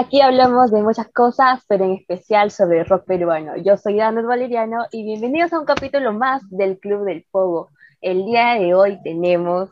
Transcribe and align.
Aquí 0.00 0.22
hablamos 0.22 0.70
de 0.70 0.80
muchas 0.80 1.08
cosas, 1.08 1.60
pero 1.68 1.84
en 1.84 1.92
especial 1.92 2.50
sobre 2.50 2.84
rock 2.84 3.04
peruano. 3.04 3.54
Yo 3.58 3.76
soy 3.76 3.98
Danos 3.98 4.24
Valeriano 4.24 4.86
y 4.90 5.04
bienvenidos 5.04 5.52
a 5.52 5.60
un 5.60 5.66
capítulo 5.66 6.14
más 6.14 6.40
del 6.48 6.78
Club 6.78 7.04
del 7.04 7.22
Fuego. 7.30 7.68
El 8.00 8.24
día 8.24 8.54
de 8.54 8.72
hoy 8.72 8.98
tenemos 9.02 9.68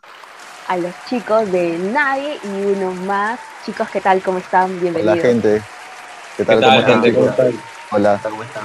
a 0.66 0.76
los 0.76 0.92
chicos 1.08 1.50
de 1.50 1.78
Nadie 1.94 2.36
y 2.44 2.72
uno 2.76 2.92
más. 3.06 3.40
Chicos, 3.64 3.88
¿qué 3.88 4.02
tal? 4.02 4.20
¿Cómo 4.20 4.36
están? 4.36 4.78
Bienvenidos. 4.78 5.14
Hola, 5.14 5.22
gente. 5.22 5.62
¿Qué 6.36 6.44
tal, 6.44 6.60
¿Cómo 6.60 6.82
gente? 6.82 7.14
¿Cómo 7.14 7.26
están? 7.28 7.52
Hola. 7.92 8.20
¿Cómo 8.22 8.42
están? 8.42 8.64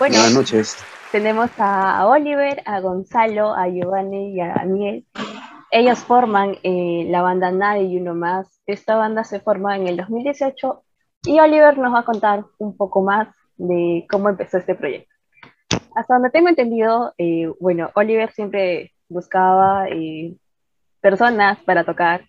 Bueno, 0.00 0.16
Buenas 0.16 0.32
noches. 0.32 0.76
Tenemos 1.12 1.50
a 1.58 2.04
Oliver, 2.04 2.64
a 2.66 2.80
Gonzalo, 2.80 3.54
a 3.54 3.68
Giovanni 3.68 4.32
y 4.34 4.40
a 4.40 4.54
Daniel. 4.56 5.04
Ellos 5.70 5.98
forman 6.00 6.56
eh, 6.62 7.06
la 7.08 7.22
banda 7.22 7.50
Nadie 7.50 7.84
y 7.84 7.96
uno 7.98 8.14
más. 8.14 8.60
Esta 8.66 8.96
banda 8.96 9.24
se 9.24 9.40
forma 9.40 9.76
en 9.76 9.86
el 9.86 9.96
2018 9.96 10.82
y 11.24 11.40
Oliver 11.40 11.76
nos 11.78 11.92
va 11.92 12.00
a 12.00 12.04
contar 12.04 12.44
un 12.58 12.76
poco 12.76 13.02
más 13.02 13.28
de 13.56 14.06
cómo 14.10 14.28
empezó 14.28 14.58
este 14.58 14.74
proyecto. 14.74 15.12
Hasta 15.94 16.14
donde 16.14 16.30
tengo 16.30 16.48
entendido, 16.48 17.14
eh, 17.18 17.52
bueno, 17.60 17.90
Oliver 17.94 18.30
siempre 18.32 18.92
buscaba 19.08 19.88
eh, 19.88 20.36
personas 21.00 21.58
para 21.64 21.84
tocar 21.84 22.24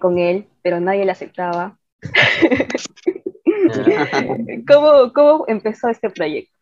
con 0.00 0.18
él, 0.18 0.48
pero 0.60 0.80
nadie 0.80 1.04
le 1.04 1.12
aceptaba. 1.12 1.78
¿Cómo, 4.66 5.12
¿Cómo 5.12 5.44
empezó 5.46 5.88
este 5.88 6.10
proyecto? 6.10 6.58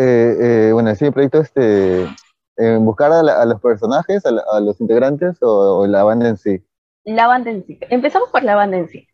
Eh, 0.00 0.36
eh, 0.40 0.70
bueno, 0.72 0.94
sí, 0.94 1.06
el 1.06 1.12
proyecto 1.12 1.40
este, 1.40 2.06
buscar 2.80 3.12
a, 3.12 3.44
los 3.44 3.60
personajes, 3.60 4.24
a, 4.26 4.60
los 4.60 4.80
integrantes 4.80 5.38
o, 5.42 5.86
la 5.86 6.02
banda 6.02 6.28
en 6.28 6.36
sí. 6.36 6.62
La 7.04 7.26
banda 7.26 7.50
en 7.50 7.64
sí. 7.64 7.78
Empezamos 7.88 8.30
por 8.30 8.42
la 8.42 8.56
banda 8.56 8.78
en 8.78 8.88
sí. 8.88 9.06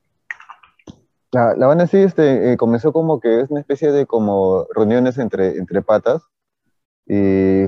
La, 1.30 1.66
banda 1.66 1.84
en 1.84 1.88
sí 1.88 1.98
este, 1.98 2.52
eh, 2.52 2.56
comenzó 2.56 2.92
como 2.92 3.20
que 3.20 3.40
es 3.40 3.50
una 3.50 3.60
especie 3.60 3.92
de 3.92 4.06
como 4.06 4.66
reuniones 4.74 5.18
entre, 5.18 5.58
entre 5.58 5.82
patas 5.82 6.22
y 7.06 7.66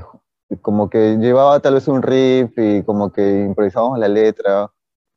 como 0.63 0.89
que 0.89 1.17
llevaba 1.17 1.61
tal 1.61 1.75
vez 1.75 1.89
un 1.89 2.03
riff 2.03 2.53
y 2.57 2.83
como 2.85 3.13
que 3.13 3.45
improvisábamos 3.45 3.99
la 3.99 4.09
letra 4.09 4.71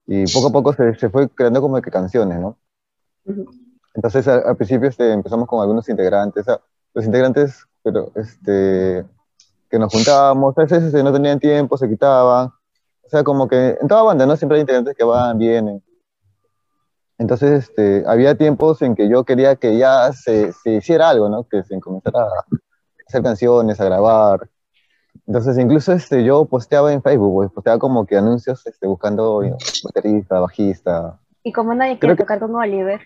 y 0.07 0.25
poco 0.33 0.47
a 0.47 0.51
poco 0.51 0.73
se, 0.73 0.95
se 0.95 1.09
fue 1.09 1.29
creando 1.29 1.61
como 1.61 1.79
que 1.81 1.91
canciones, 1.91 2.39
¿no? 2.39 2.57
Entonces 3.93 4.27
al, 4.27 4.57
principio 4.57 4.89
este, 4.89 5.13
empezamos 5.13 5.47
con 5.47 5.61
algunos 5.61 5.87
integrantes, 5.87 6.45
los 6.93 7.05
integrantes 7.05 7.65
pero 7.83 8.11
este, 8.15 9.05
que 9.69 9.79
nos 9.79 9.93
juntábamos, 9.93 10.57
a 10.57 10.61
veces 10.61 10.83
este, 10.83 11.03
no 11.03 11.13
tenían 11.13 11.39
tiempo, 11.39 11.77
se 11.77 11.87
quitaban. 11.87 12.47
O 12.47 13.09
sea, 13.09 13.23
como 13.23 13.47
que 13.47 13.77
en 13.81 13.87
toda 13.87 14.03
banda, 14.03 14.25
¿no? 14.25 14.35
Siempre 14.35 14.57
hay 14.57 14.61
integrantes 14.61 14.95
que 14.95 15.03
van, 15.03 15.37
vienen. 15.37 15.83
Entonces, 17.17 17.69
este, 17.69 18.03
había 18.07 18.35
tiempos 18.35 18.81
en 18.81 18.95
que 18.95 19.09
yo 19.09 19.25
quería 19.25 19.55
que 19.55 19.77
ya 19.77 20.11
se, 20.13 20.53
se 20.53 20.75
hiciera 20.75 21.09
algo, 21.09 21.27
¿no? 21.29 21.43
Que 21.43 21.63
se 21.63 21.79
comenzara 21.79 22.21
a 22.21 22.45
hacer 23.07 23.21
canciones, 23.23 23.79
a 23.79 23.85
grabar. 23.85 24.49
Entonces, 25.27 25.57
incluso 25.57 25.93
este, 25.93 26.23
yo 26.23 26.45
posteaba 26.45 26.91
en 26.93 27.03
Facebook, 27.03 27.53
posteaba 27.53 27.77
como 27.77 28.05
que 28.05 28.17
anuncios 28.17 28.65
este, 28.65 28.87
buscando 28.87 29.43
baterista, 29.83 30.39
bajista. 30.39 31.19
Y 31.43 31.51
como 31.51 31.75
nadie 31.75 31.99
quiere 31.99 32.15
tocar 32.15 32.39
con 32.39 32.55
Oliver. 32.55 33.01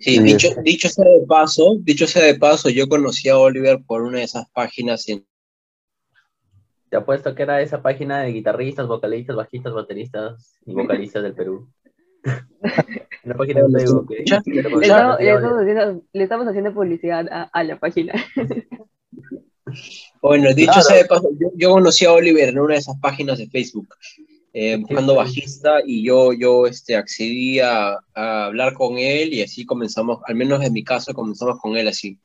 Sí, 0.00 0.18
dicho, 0.22 0.48
dicho 0.62 0.88
sea 0.88 1.04
de 1.04 1.26
paso, 1.26 1.76
dicho 1.80 2.06
sea 2.06 2.24
de 2.24 2.34
paso, 2.34 2.68
yo 2.68 2.88
conocí 2.88 3.28
a 3.28 3.38
Oliver 3.38 3.80
por 3.86 4.02
una 4.02 4.18
de 4.18 4.24
esas 4.24 4.48
páginas 4.50 5.04
Te 5.04 6.96
apuesto 6.96 7.34
que 7.34 7.42
era 7.42 7.60
esa 7.60 7.82
página 7.82 8.22
de 8.22 8.32
guitarristas, 8.32 8.86
vocalistas, 8.86 9.36
bajistas, 9.36 9.72
bateristas 9.72 10.58
y 10.66 10.74
vocalistas 10.74 11.22
del 11.22 11.34
Perú. 11.34 11.70
Una 13.24 13.34
página 13.34 13.60
donde 13.62 13.84
digo 13.84 14.06
que... 14.06 14.24
Le, 16.12 16.22
estamos 16.22 16.46
haciendo, 16.46 16.74
publicidad 16.74 17.26
a, 17.52 17.64
la 17.64 17.78
página. 17.78 18.14
Bueno, 20.20 20.52
dicho 20.54 20.80
sea 20.80 20.96
de 20.96 21.04
paso, 21.04 21.30
yo, 21.56 21.70
conocí 21.70 22.04
a 22.04 22.12
Oliver 22.12 22.48
en 22.48 22.58
una 22.58 22.74
de 22.74 22.80
esas 22.80 22.98
páginas 23.00 23.38
de 23.38 23.46
Facebook 23.48 23.88
eh, 24.52 24.76
buscando 24.76 25.14
bajista 25.14 25.78
y 25.84 26.04
yo, 26.04 26.32
yo 26.32 26.66
este, 26.66 26.96
accedí 26.96 27.60
a, 27.60 27.98
hablar 28.14 28.74
con 28.74 28.98
él 28.98 29.32
y 29.32 29.42
así 29.42 29.64
comenzamos, 29.64 30.20
al 30.26 30.34
menos 30.34 30.62
en 30.64 30.72
mi 30.72 30.82
caso, 30.82 31.14
comenzamos 31.14 31.60
con 31.60 31.76
él 31.76 31.86
así. 31.86 32.18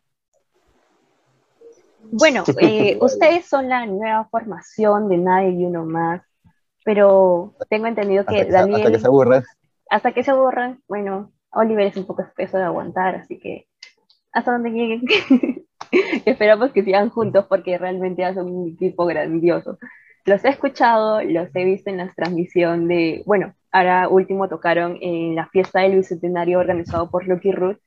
Bueno, 2.11 2.43
eh, 2.61 2.97
ustedes 2.99 3.45
son 3.45 3.69
la 3.69 3.85
nueva 3.85 4.27
formación 4.29 5.07
de 5.09 5.17
Nadie 5.17 5.51
y 5.51 5.65
Uno 5.65 5.85
Más, 5.85 6.21
pero 6.83 7.53
tengo 7.69 7.87
entendido 7.87 8.25
que, 8.25 8.45
Daniel... 8.45 8.77
Hasta 8.77 8.91
que 8.91 8.99
se 8.99 9.07
aburran. 9.07 9.43
Hasta 9.89 10.11
que 10.13 10.23
se 10.23 10.31
aburran, 10.31 10.81
bueno, 10.87 11.31
Oliver 11.51 11.87
es 11.87 11.97
un 11.97 12.05
poco 12.05 12.23
espeso 12.23 12.57
de 12.57 12.63
aguantar, 12.63 13.15
así 13.15 13.39
que 13.39 13.67
hasta 14.31 14.51
donde 14.51 14.71
lleguen. 14.71 15.01
Esperamos 16.25 16.71
que 16.71 16.83
sigan 16.83 17.09
juntos 17.09 17.45
porque 17.47 17.77
realmente 17.77 18.25
hacen 18.25 18.45
un 18.45 18.69
equipo 18.69 19.05
grandioso 19.05 19.77
los 20.25 20.43
he 20.43 20.49
escuchado, 20.49 21.21
los 21.21 21.49
he 21.55 21.63
visto 21.63 21.89
en 21.89 21.97
la 21.97 22.11
transmisión 22.13 22.87
de, 22.87 23.23
bueno, 23.25 23.53
ahora 23.71 24.09
último 24.09 24.49
tocaron 24.49 24.97
en 24.99 25.35
la 25.35 25.47
fiesta 25.47 25.81
del 25.81 25.97
Bicentenario 25.97 26.59
organizado 26.59 27.09
por 27.09 27.27
Lucky 27.27 27.51
Root 27.51 27.79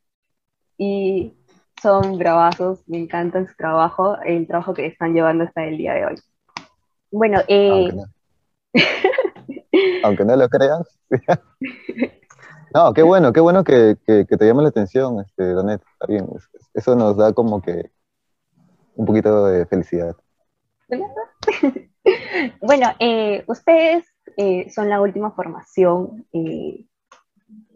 y 0.76 1.34
son 1.82 2.16
bravazos, 2.16 2.82
me 2.86 2.98
encantan 2.98 3.48
su 3.48 3.56
trabajo, 3.56 4.16
el 4.24 4.46
trabajo 4.46 4.72
que 4.72 4.86
están 4.86 5.14
llevando 5.14 5.44
hasta 5.44 5.64
el 5.64 5.78
día 5.78 5.94
de 5.94 6.06
hoy. 6.06 6.14
Bueno, 7.10 7.40
eh... 7.48 7.90
aunque, 10.04 10.24
no, 10.24 10.36
lo 10.36 10.48
creas. 10.48 10.98
no, 12.74 12.92
qué 12.92 13.02
bueno, 13.02 13.32
qué 13.32 13.40
bueno 13.40 13.64
que, 13.64 13.96
que, 14.06 14.24
te 14.24 14.46
llame 14.46 14.62
la 14.62 14.68
atención, 14.68 15.20
este, 15.20 15.52
Donet, 15.52 15.82
está 15.92 16.06
bien, 16.06 16.28
eso 16.74 16.94
nos 16.94 17.16
da 17.16 17.32
como 17.32 17.60
que 17.60 17.90
un 18.94 19.06
poquito 19.06 19.46
de 19.46 19.66
felicidad. 19.66 20.14
bueno, 22.60 22.88
eh, 22.98 23.44
ustedes 23.46 24.04
eh, 24.36 24.70
son 24.70 24.88
la 24.88 25.00
última 25.00 25.30
formación. 25.32 26.26
Eh, 26.32 26.84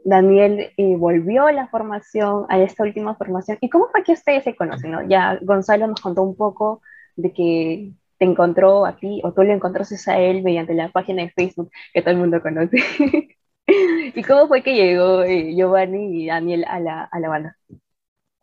Daniel 0.05 0.73
volvió 0.99 1.47
a 1.47 1.53
la 1.53 1.69
formación, 1.69 2.47
a 2.49 2.59
esta 2.59 2.83
última 2.83 3.15
formación. 3.15 3.59
¿Y 3.61 3.71
cómo 3.71 3.89
fue 3.91 4.03
que 4.03 4.13
ustedes 4.13 4.45
se 4.45 4.57
conocen? 4.57 5.09
Ya 5.09 5.39
Gonzalo 5.43 5.87
nos 5.87 6.01
contó 6.01 6.23
un 6.23 6.37
poco 6.37 6.83
de 7.15 7.33
que 7.33 7.93
te 8.19 8.25
encontró 8.25 8.85
a 8.85 8.97
ti 8.97 9.21
o 9.23 9.33
tú 9.33 9.43
le 9.43 9.53
encontraste 9.53 9.97
a 10.11 10.19
él 10.19 10.43
mediante 10.43 10.75
la 10.75 10.89
página 10.91 11.23
de 11.23 11.31
Facebook 11.31 11.71
que 11.93 12.03
todo 12.03 12.11
el 12.11 12.19
mundo 12.19 12.43
conoce. 12.43 12.79
¿Y 13.67 14.23
cómo 14.25 14.49
fue 14.49 14.63
que 14.63 14.75
llegó 14.75 15.25
Giovanni 15.25 16.25
y 16.25 16.27
Daniel 16.27 16.65
a 16.69 16.81
la, 16.81 17.05
a 17.05 17.21
la 17.21 17.29
banda? 17.29 17.57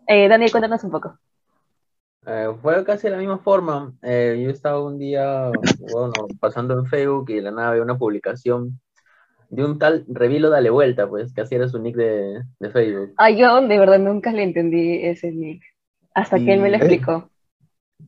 Daniel, 0.07 0.51
cuéntanos 0.51 0.83
un 0.85 0.91
poco. 0.91 1.19
Eh, 2.25 2.49
fue 2.61 2.83
casi 2.83 3.07
de 3.07 3.11
la 3.11 3.17
misma 3.17 3.39
forma. 3.39 3.93
Eh, 4.01 4.41
yo 4.43 4.49
estaba 4.49 4.83
un 4.83 4.97
día, 4.97 5.51
bueno, 5.91 6.13
pasando 6.39 6.73
en 6.77 6.85
Facebook 6.85 7.29
y 7.29 7.35
de 7.35 7.41
la 7.41 7.51
nada 7.51 7.71
veo 7.71 7.83
una 7.83 7.97
publicación 7.97 8.79
de 9.49 9.65
un 9.65 9.79
tal 9.79 10.05
Revilo 10.07 10.49
Dale 10.49 10.69
Vuelta, 10.69 11.07
pues, 11.07 11.33
que 11.33 11.41
así 11.41 11.55
era 11.55 11.67
su 11.67 11.79
nick 11.79 11.95
de, 11.95 12.43
de 12.59 12.69
Facebook. 12.69 13.13
Ay, 13.17 13.37
yo 13.37 13.59
de 13.61 13.79
verdad 13.79 13.99
nunca 13.99 14.31
le 14.31 14.43
entendí 14.43 14.99
ese 15.03 15.31
nick, 15.31 15.63
hasta 16.13 16.37
que 16.37 16.53
él 16.53 16.61
me 16.61 16.69
lo 16.69 16.77
explicó. 16.77 17.29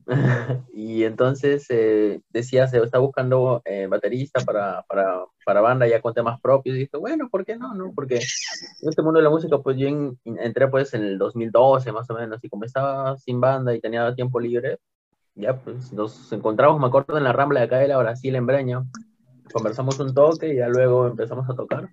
y 0.72 1.04
entonces 1.04 1.66
eh, 1.68 2.20
decía, 2.30 2.66
se 2.66 2.78
está 2.78 2.98
buscando 2.98 3.62
eh, 3.64 3.86
baterista 3.86 4.40
para, 4.40 4.82
para, 4.88 5.24
para, 5.44 5.60
banda 5.60 5.86
ya 5.86 6.00
con 6.00 6.14
temas 6.14 6.40
propios. 6.40 6.76
Y 6.76 6.80
dije, 6.80 6.96
bueno, 6.96 7.28
¿por 7.30 7.44
qué 7.44 7.56
no? 7.56 7.74
no? 7.74 7.92
Porque 7.94 8.16
en 8.16 8.88
este 8.88 9.02
mundo 9.02 9.18
de 9.18 9.24
la 9.24 9.30
música, 9.30 9.58
pues 9.58 9.76
yo 9.76 9.88
entré 10.24 10.68
pues 10.68 10.94
en 10.94 11.02
el 11.02 11.18
2012 11.18 11.92
más 11.92 12.08
o 12.10 12.14
menos, 12.14 12.42
y 12.42 12.48
como 12.48 12.64
estaba 12.64 13.16
sin 13.18 13.40
banda 13.40 13.74
y 13.74 13.80
tenía 13.80 14.14
tiempo 14.14 14.40
libre, 14.40 14.78
ya 15.34 15.56
pues 15.56 15.92
nos 15.92 16.32
encontramos, 16.32 16.80
me 16.80 16.86
acuerdo, 16.86 17.16
en 17.16 17.24
la 17.24 17.32
Rambla 17.32 17.60
de 17.60 17.66
acá 17.66 17.78
de 17.78 17.88
la 17.88 17.98
Brasil, 17.98 18.34
en 18.34 18.46
Breña. 18.46 18.82
Conversamos 19.52 19.98
un 20.00 20.14
toque 20.14 20.52
y 20.52 20.56
ya 20.56 20.68
luego 20.68 21.06
empezamos 21.06 21.48
a 21.48 21.54
tocar. 21.54 21.88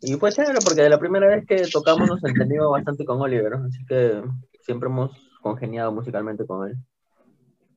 Y 0.00 0.14
fue 0.14 0.32
chévere 0.32 0.58
porque 0.64 0.82
de 0.82 0.88
la 0.88 0.98
primera 0.98 1.26
vez 1.26 1.44
que 1.46 1.66
tocamos 1.72 2.08
nos 2.08 2.24
entendimos 2.24 2.70
bastante 2.70 3.04
con 3.04 3.20
Oliver, 3.20 3.54
así 3.54 3.84
que 3.86 4.22
siempre 4.60 4.88
hemos 4.88 5.10
congeniado 5.42 5.92
musicalmente 5.92 6.46
con 6.46 6.68
él. 6.68 6.76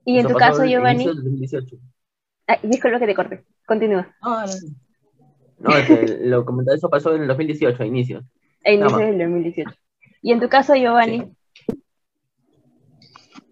Y 0.06 0.20
en 0.20 0.28
tu 0.28 0.34
caso, 0.36 0.66
Giovanni. 0.66 1.06
Ah, 2.48 2.58
disculpa 2.64 3.00
que 3.00 3.06
te 3.06 3.16
corte. 3.16 3.46
Continúa. 3.66 4.14
No, 4.22 4.46
no, 5.60 5.72
lo 6.22 6.46
comenté, 6.46 6.74
eso 6.74 6.90
pasó 6.90 7.16
en 7.16 7.22
el 7.22 7.28
2018, 7.28 7.84
a 7.84 7.86
inicios. 7.86 8.24
A 8.66 8.72
inicios 8.72 9.00
del 9.00 9.18
2018. 9.20 9.72
Y 10.24 10.32
en 10.32 10.40
tu 10.40 10.50
caso, 10.50 10.76
Giovanni. 10.76 11.32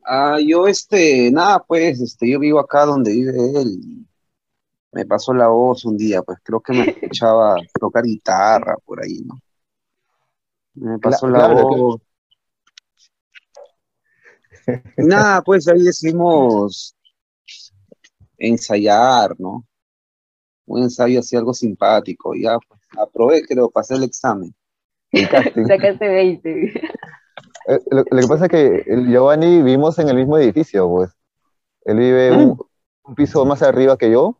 Ah, 0.03 0.37
yo, 0.43 0.67
este, 0.67 1.29
nada, 1.31 1.63
pues, 1.67 2.01
este, 2.01 2.31
yo 2.31 2.39
vivo 2.39 2.59
acá 2.59 2.85
donde 2.85 3.11
vive 3.11 3.61
él. 3.61 4.07
Me 4.91 5.05
pasó 5.05 5.33
la 5.33 5.49
voz 5.49 5.85
un 5.85 5.97
día, 5.97 6.23
pues 6.23 6.39
creo 6.43 6.59
que 6.61 6.73
me 6.73 6.83
escuchaba 6.89 7.55
tocar 7.79 8.03
guitarra 8.03 8.75
por 8.83 9.03
ahí, 9.03 9.19
¿no? 9.23 9.39
Me 10.73 10.97
pasó 10.97 11.27
la 11.27 11.47
voz. 11.47 12.01
Nada, 14.97 15.41
pues 15.41 15.67
ahí 15.67 15.81
decidimos 15.83 16.95
ensayar, 18.37 19.35
¿no? 19.39 19.65
Un 20.65 20.83
ensayo 20.83 21.19
así 21.19 21.35
algo 21.35 21.53
simpático, 21.53 22.33
ya 22.35 22.57
pues. 22.67 22.79
aprobé, 22.97 23.41
creo, 23.43 23.69
pasé 23.69 23.95
el 23.95 24.03
examen. 24.03 24.53
el. 25.11 25.27
Sacaste 25.67 26.07
20. 26.07 26.49
Eh, 27.67 27.79
Lo, 27.91 28.03
lo 28.09 28.21
que 28.21 28.27
pasa 28.27 28.45
es 28.45 28.51
que 28.51 28.83
el 28.87 29.07
Giovanni 29.07 29.57
vivimos 29.61 29.97
en 29.99 30.09
el 30.09 30.15
mismo 30.15 30.37
edificio, 30.37 30.87
pues. 30.89 31.11
Él 31.85 31.97
vive 31.97 32.31
un, 32.31 32.59
un 33.03 33.15
piso 33.15 33.45
más 33.45 33.61
arriba 33.63 33.97
que 33.97 34.11
yo 34.11 34.37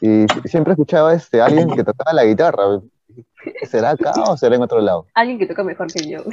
y 0.00 0.24
siempre 0.46 0.72
escuchaba 0.72 1.14
este, 1.14 1.40
alguien 1.40 1.68
que 1.68 1.84
tocaba 1.84 2.12
la 2.12 2.24
guitarra. 2.24 2.80
¿Será 3.70 3.90
acá 3.90 4.12
o 4.28 4.36
será 4.36 4.56
en 4.56 4.62
otro 4.62 4.80
lado? 4.80 5.06
Alguien 5.14 5.38
que 5.38 5.46
toca 5.46 5.62
mejor 5.62 5.92
que 5.92 6.08
yo. 6.08 6.24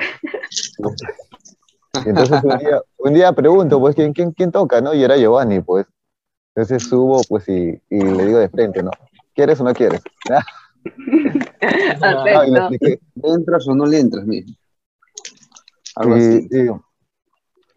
Entonces 2.06 2.44
un 2.44 2.58
día, 2.58 2.82
un 2.98 3.14
día 3.14 3.32
pregunto, 3.34 3.80
pues, 3.80 3.96
¿quién, 3.96 4.14
quién, 4.14 4.32
quién 4.32 4.52
toca, 4.52 4.82
no? 4.82 4.94
Y 4.94 5.04
era 5.04 5.18
Giovanni, 5.18 5.62
pues. 5.62 5.86
Entonces 6.56 6.88
subo, 6.88 7.22
pues, 7.30 7.48
y, 7.50 7.82
y 7.90 8.00
le 8.02 8.26
digo 8.26 8.40
de 8.40 8.50
frente, 8.50 8.82
¿no? 8.84 8.92
¿Quieres 9.36 9.60
o 9.62 9.64
no 9.64 9.74
quieres? 9.74 10.02
Y 11.60 11.60
le 11.60 12.32
Acepto. 12.36 12.58
expliqué. 12.58 13.00
¿Le 13.16 13.30
entras 13.34 13.68
o 13.68 13.76
no 13.76 13.86
le 13.86 14.00
entras? 14.00 14.26
Algo 15.96 16.18
Y, 16.18 16.20
así. 16.20 16.48
y- 16.52 16.70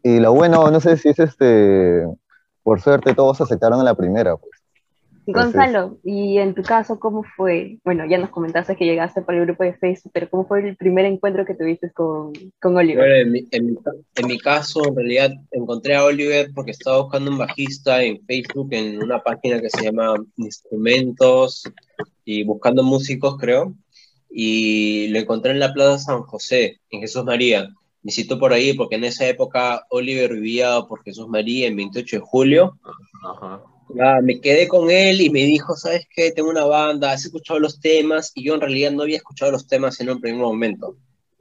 y 0.03 0.21
lo 0.21 0.33
bueno, 0.33 0.71
no 0.71 0.81
sé 0.81 0.97
si 0.97 1.09
es 1.11 1.19
este, 1.19 2.07
por 2.63 2.81
suerte 2.81 3.15
todos 3.15 3.41
aceptaron 3.41 3.79
en 3.81 3.85
la 3.85 3.95
primera, 3.95 4.37
pues. 4.37 4.60
Gonzalo, 5.33 5.99
y 6.05 6.39
en 6.39 6.55
tu 6.55 6.63
caso, 6.63 6.99
¿cómo 6.99 7.23
fue? 7.37 7.79
Bueno, 7.85 8.05
ya 8.09 8.19
nos 8.19 8.31
comentaste 8.31 8.77
que 8.77 8.85
llegaste 8.85 9.23
por 9.23 9.35
el 9.35 9.45
grupo 9.47 9.65
de 9.65 9.75
Facebook, 9.75 10.11
pero 10.15 10.29
¿cómo 10.31 10.47
fue 10.47 10.67
el 10.69 10.77
primer 10.77 11.05
encuentro 11.07 11.45
que 11.45 11.55
tuviste 11.55 11.91
con, 11.93 12.33
con 12.61 12.77
Oliver? 12.77 12.99
Bueno, 12.99 13.15
en 13.17 13.33
mi, 13.33 13.45
en 13.51 13.67
mi- 13.67 13.79
en 14.17 14.27
mi 14.27 14.39
caso, 14.39 14.87
en 14.89 14.97
realidad, 14.97 15.31
encontré 15.51 15.95
a 15.97 16.05
Oliver 16.05 16.51
porque 16.55 16.71
estaba 16.73 17.03
buscando 17.03 17.31
un 17.31 17.39
bajista 17.39 18.03
en 18.03 18.25
Facebook 18.27 18.69
en 18.73 19.03
una 19.03 19.21
página 19.23 19.61
que 19.61 19.71
se 19.71 19.85
llama 19.85 20.15
Instrumentos 20.37 21.65
y 22.25 22.45
buscando 22.45 22.83
músicos, 22.83 23.37
creo. 23.39 23.75
Y 24.31 25.09
lo 25.09 25.19
encontré 25.19 25.51
en 25.53 25.59
la 25.59 25.73
Plaza 25.73 25.99
San 25.99 26.23
José, 26.23 26.81
en 26.91 27.01
Jesús 27.01 27.25
María. 27.25 27.69
Me 28.03 28.13
citó 28.13 28.39
por 28.39 28.53
ahí 28.53 28.73
porque 28.75 28.95
en 28.95 29.05
esa 29.05 29.27
época 29.27 29.85
Oliver 29.91 30.33
vivía 30.35 30.81
por 30.89 31.03
Jesús 31.03 31.29
María 31.29 31.67
en 31.67 31.77
28 31.77 32.17
de 32.17 32.23
julio. 32.25 32.79
Ajá. 33.25 33.63
Ah, 33.99 34.21
me 34.23 34.41
quedé 34.41 34.69
con 34.69 34.91
él 34.91 35.21
y 35.21 35.31
me 35.31 35.45
dijo, 35.45 35.75
¿sabes 35.75 36.07
qué? 36.15 36.31
Tengo 36.33 36.51
una 36.51 36.65
banda, 36.65 37.13
has 37.13 37.25
escuchado 37.25 37.59
los 37.59 37.81
temas 37.81 38.31
y 38.35 38.45
yo 38.45 38.55
en 38.55 38.61
realidad 38.61 38.93
no 38.93 39.03
había 39.03 39.17
escuchado 39.17 39.51
los 39.51 39.67
temas 39.67 40.01
en 40.01 40.11
un 40.11 40.21
primer 40.21 40.41
momento. 40.41 40.97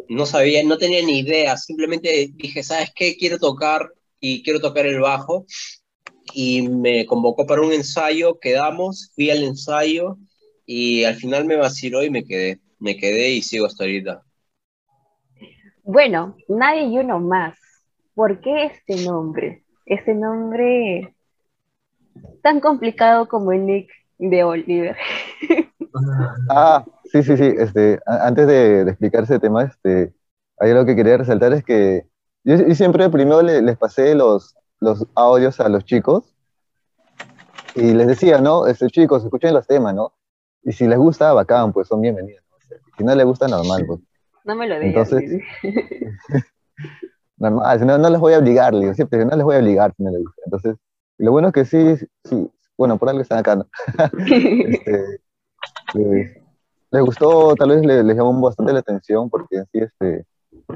No 0.08 0.26
sabía, 0.26 0.64
no 0.64 0.78
tenía 0.78 1.06
ni 1.06 1.20
idea, 1.20 1.56
simplemente 1.58 2.32
dije, 2.34 2.64
¿sabes 2.64 2.92
qué? 2.96 3.16
Quiero 3.18 3.38
tocar 3.38 3.94
y 4.20 4.42
quiero 4.42 4.60
tocar 4.60 4.88
el 4.88 5.00
bajo 5.00 5.46
y 6.34 6.68
me 6.68 7.06
convocó 7.06 7.46
para 7.46 7.62
un 7.62 7.72
ensayo, 7.72 8.40
quedamos, 8.40 9.12
fui 9.14 9.30
al 9.30 9.44
ensayo 9.44 10.18
y 10.66 11.04
al 11.04 11.16
final 11.16 11.46
me 11.46 11.56
vaciló 11.56 12.04
y 12.04 12.10
me 12.10 12.24
quedé, 12.24 12.60
me 12.80 12.98
quedé 12.98 13.30
y 13.32 13.42
sigo 13.42 13.68
hasta 13.68 13.84
ahorita. 13.84 14.24
Bueno, 15.84 16.36
nadie 16.48 16.88
y 16.88 16.98
uno 16.98 17.20
más. 17.20 17.58
¿Por 18.16 18.42
qué 18.42 18.66
este 18.66 19.04
nombre? 19.04 19.64
Este 19.86 20.14
nombre 20.14 21.16
tan 22.42 22.60
complicado 22.60 23.28
como 23.28 23.52
el 23.52 23.66
nick 23.66 23.90
de 24.18 24.44
Oliver. 24.44 24.98
Ah, 26.50 26.86
sí, 27.12 27.24
sí, 27.24 27.36
sí. 27.36 27.52
Este, 27.58 28.00
antes 28.06 28.46
de, 28.48 28.86
de 28.86 28.92
explicar 28.92 29.24
ese 29.24 29.40
tema, 29.40 29.64
este, 29.64 30.14
hay 30.60 30.72
algo 30.72 30.86
que 30.86 30.96
quería 30.96 31.18
resaltar 31.18 31.52
es 31.52 31.64
que 31.64 32.06
yo, 32.44 32.56
yo 32.56 32.76
siempre 32.76 33.10
primero 33.10 33.42
le- 33.42 33.62
les 33.64 33.76
pasé 33.78 34.14
los, 34.14 34.56
los 34.80 35.06
audios 35.16 35.60
a 35.60 35.68
los 35.68 35.84
chicos 35.86 36.36
y 37.76 37.94
les 37.94 38.08
decía, 38.08 38.40
¿no? 38.40 38.68
Este, 38.68 38.88
chicos, 38.88 39.24
escuchen 39.24 39.54
los 39.54 39.66
temas, 39.66 39.96
¿no? 39.96 40.14
Y 40.64 40.72
si 40.74 40.88
les 40.88 40.98
gusta, 41.00 41.34
bacán, 41.34 41.74
pues 41.74 41.88
son 41.88 42.02
bienvenidos. 42.02 42.44
Si 42.98 43.04
no 43.04 43.16
les 43.16 43.26
gusta, 43.26 43.48
normal, 43.48 43.84
pues. 43.88 44.00
No 44.46 44.56
me 44.56 44.68
lo 44.68 44.80
digas. 44.80 45.12
Entonces- 45.12 45.42
Normal, 47.38 47.80
si 47.80 47.86
no, 47.86 47.98
no 47.98 48.10
les 48.10 48.20
voy 48.20 48.34
a 48.34 48.40
obligar, 48.40 48.74
digo, 48.78 48.94
siempre 48.94 49.26
no 49.26 49.36
les 49.36 49.44
voy 49.44 49.56
a 49.56 49.60
obligar 49.60 49.94
si 49.96 50.04
no 50.04 50.12
les 50.12 50.22
gusta. 50.24 50.42
Entonces, 50.46 50.76
lo 51.20 51.32
bueno 51.32 51.50
es 51.50 51.54
que 51.54 51.66
sí, 51.66 51.96
sí, 52.24 52.52
bueno, 52.78 52.98
por 52.98 53.10
algo 53.10 53.22
están 53.22 53.40
acá, 53.40 53.56
¿no? 53.56 53.68
Este, 54.18 55.22
les, 55.94 56.38
les 56.92 57.02
gustó, 57.04 57.56
tal 57.56 57.70
vez 57.70 57.86
les, 57.86 58.04
les 58.06 58.16
llamó 58.18 58.40
bastante 58.42 58.74
la 58.74 58.80
atención 58.80 59.30
porque 59.30 59.64
sí, 59.72 59.80
este, 59.80 60.26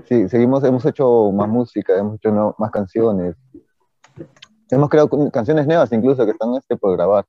sí, 0.05 0.29
seguimos, 0.29 0.63
hemos 0.63 0.85
hecho 0.85 1.31
más 1.31 1.47
música, 1.49 1.97
hemos 1.97 2.15
hecho 2.15 2.31
no- 2.31 2.55
más 2.57 2.71
canciones. 2.71 3.35
Hemos 4.69 4.89
creado 4.89 5.09
canciones 5.31 5.67
nuevas 5.67 5.91
incluso 5.91 6.25
que 6.25 6.31
están 6.31 6.53
este, 6.55 6.75
por 6.77 6.95
grabar. 6.95 7.25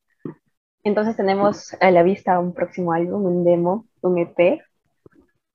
Entonces 0.83 1.17
tenemos 1.17 1.75
a 1.81 1.91
la 1.91 2.03
vista 2.03 2.39
un 2.39 2.53
próximo 2.53 2.93
álbum, 2.93 3.25
un 3.25 3.45
demo, 3.45 3.87
un 4.03 4.19
E 4.19 4.23
EP. 4.23 4.61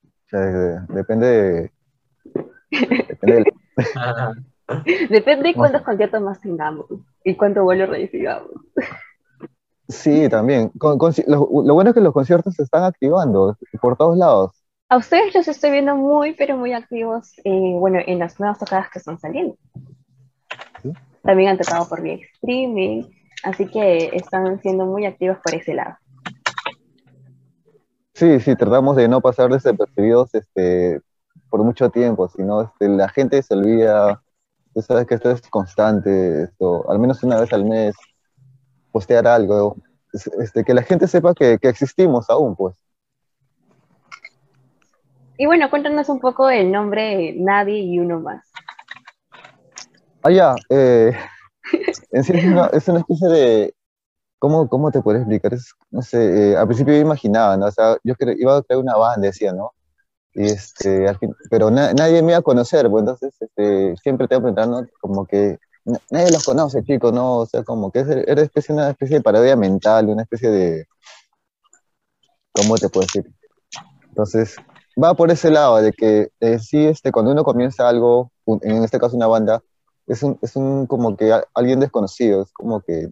O 0.03 0.29
sea, 0.29 0.39
de- 0.39 0.79
depende 0.89 1.27
de, 1.27 1.71
depende 3.07 3.35
del- 3.35 3.45
Depende 5.09 5.49
de 5.49 5.55
cuántos 5.55 5.81
conciertos 5.81 6.21
más 6.21 6.39
tengamos 6.41 6.85
y 7.23 7.35
cuánto 7.35 7.63
vuelo 7.63 7.85
recibamos. 7.87 8.51
Sí, 9.87 10.29
también. 10.29 10.69
Con- 10.77 10.97
con- 10.97 11.13
lo, 11.27 11.49
lo 11.63 11.73
bueno 11.73 11.89
es 11.89 11.93
que 11.95 12.01
los 12.01 12.13
conciertos 12.13 12.53
se 12.55 12.63
están 12.63 12.83
activando 12.83 13.57
por 13.81 13.97
todos 13.97 14.17
lados. 14.17 14.51
A 14.89 14.97
ustedes 14.97 15.33
los 15.35 15.47
estoy 15.47 15.71
viendo 15.71 15.95
muy, 15.95 16.33
pero 16.33 16.57
muy 16.57 16.73
activos, 16.73 17.33
eh, 17.43 17.75
bueno, 17.79 17.99
en 18.05 18.19
las 18.19 18.39
nuevas 18.39 18.57
tocadas 18.59 18.89
que 18.89 18.99
están 18.99 19.19
saliendo. 19.19 19.55
Sí. 20.81 20.91
También 21.23 21.49
han 21.49 21.57
tocado 21.57 21.87
por 21.87 22.01
vía 22.01 22.17
streaming, 22.33 23.03
así 23.43 23.67
que 23.67 24.09
están 24.13 24.59
siendo 24.61 24.85
muy 24.85 25.05
activos 25.05 25.37
por 25.43 25.53
ese 25.53 25.73
lado. 25.75 25.95
Sí, 28.13 28.39
sí, 28.39 28.55
tratamos 28.55 28.95
de 28.95 29.07
no 29.07 29.21
pasar 29.21 29.49
desapercibidos 29.49 30.33
este, 30.35 31.01
por 31.49 31.63
mucho 31.63 31.89
tiempo, 31.89 32.27
sino 32.29 32.63
este, 32.63 32.89
la 32.89 33.09
gente 33.09 33.41
se 33.41 33.53
olvida, 33.53 34.21
tú 34.73 34.81
sabes 34.81 35.05
que 35.07 35.15
esto 35.15 35.31
es 35.31 35.41
constante, 35.49 36.43
esto, 36.43 36.89
al 36.89 36.99
menos 36.99 37.21
una 37.23 37.39
vez 37.39 37.51
al 37.53 37.65
mes, 37.65 37.95
postear 38.91 39.27
algo, 39.27 39.75
es- 40.13 40.27
este, 40.39 40.63
que 40.63 40.73
la 40.73 40.83
gente 40.83 41.07
sepa 41.07 41.33
que, 41.33 41.57
que 41.59 41.69
existimos 41.69 42.29
aún, 42.29 42.55
pues. 42.55 42.75
Y 45.37 45.45
bueno, 45.45 45.69
cuéntanos 45.69 46.09
un 46.09 46.19
poco 46.19 46.49
el 46.49 46.71
nombre 46.71 47.33
Nadie 47.37 47.79
y 47.79 47.99
Uno 47.99 48.19
Más. 48.19 48.45
Ah, 50.21 50.31
ya, 50.31 50.55
eh, 50.69 51.13
en 52.11 52.23
sí 52.23 52.33
es 52.33 52.43
una, 52.43 52.65
es 52.67 52.87
una 52.89 52.99
especie 52.99 53.27
de, 53.29 53.73
¿cómo, 54.37 54.67
cómo 54.67 54.91
te 54.91 55.01
puedo 55.01 55.17
explicar? 55.17 55.53
Es, 55.53 55.73
no 55.91 56.01
sé, 56.01 56.51
eh, 56.51 56.57
al 56.57 56.65
principio 56.67 56.93
yo 56.93 56.99
imaginaba, 56.99 57.55
¿no? 57.55 57.67
O 57.67 57.71
sea, 57.71 57.95
yo 58.03 58.15
cre- 58.15 58.35
iba 58.37 58.57
a 58.57 58.61
crear 58.63 58.81
una 58.81 58.97
banda, 58.97 59.27
decía, 59.27 59.53
¿no? 59.53 59.71
Y 60.33 60.45
este, 60.45 61.05
pero 61.49 61.71
na- 61.71 61.93
nadie 61.93 62.21
me 62.21 62.31
iba 62.31 62.37
a 62.39 62.43
conocer, 62.43 62.89
pues 62.89 63.01
entonces 63.01 63.33
este, 63.39 63.95
siempre 63.97 64.27
tengo 64.27 64.41
que 64.43 64.53
pensar, 64.53 64.67
¿no? 64.67 64.87
Como 65.01 65.25
que 65.25 65.57
na- 65.85 65.99
nadie 66.11 66.31
los 66.31 66.43
conoce, 66.45 66.83
chicos, 66.83 67.11
¿no? 67.13 67.37
O 67.39 67.45
sea, 67.45 67.63
como 67.63 67.91
que 67.91 67.99
era 67.99 68.41
especie, 68.41 68.73
una 68.73 68.89
especie 68.91 69.17
de 69.17 69.23
parodia 69.23 69.55
mental, 69.55 70.07
una 70.07 70.21
especie 70.23 70.49
de, 70.51 70.85
¿cómo 72.53 72.75
te 72.77 72.89
puedo 72.89 73.05
decir? 73.05 73.31
Entonces, 74.09 74.55
va 75.01 75.13
por 75.13 75.31
ese 75.31 75.49
lado, 75.49 75.77
de 75.81 75.93
que 75.93 76.29
eh, 76.39 76.59
sí, 76.59 76.85
este, 76.85 77.11
cuando 77.11 77.31
uno 77.31 77.43
comienza 77.43 77.87
algo, 77.87 78.31
un- 78.45 78.59
en 78.63 78.83
este 78.83 78.99
caso 78.99 79.15
una 79.15 79.27
banda, 79.27 79.61
es 80.07 80.23
un, 80.23 80.37
es 80.41 80.55
un 80.55 80.85
como 80.87 81.15
que 81.15 81.31
a- 81.33 81.45
alguien 81.53 81.79
desconocido, 81.79 82.41
es 82.43 82.51
como 82.51 82.81
que 82.81 83.09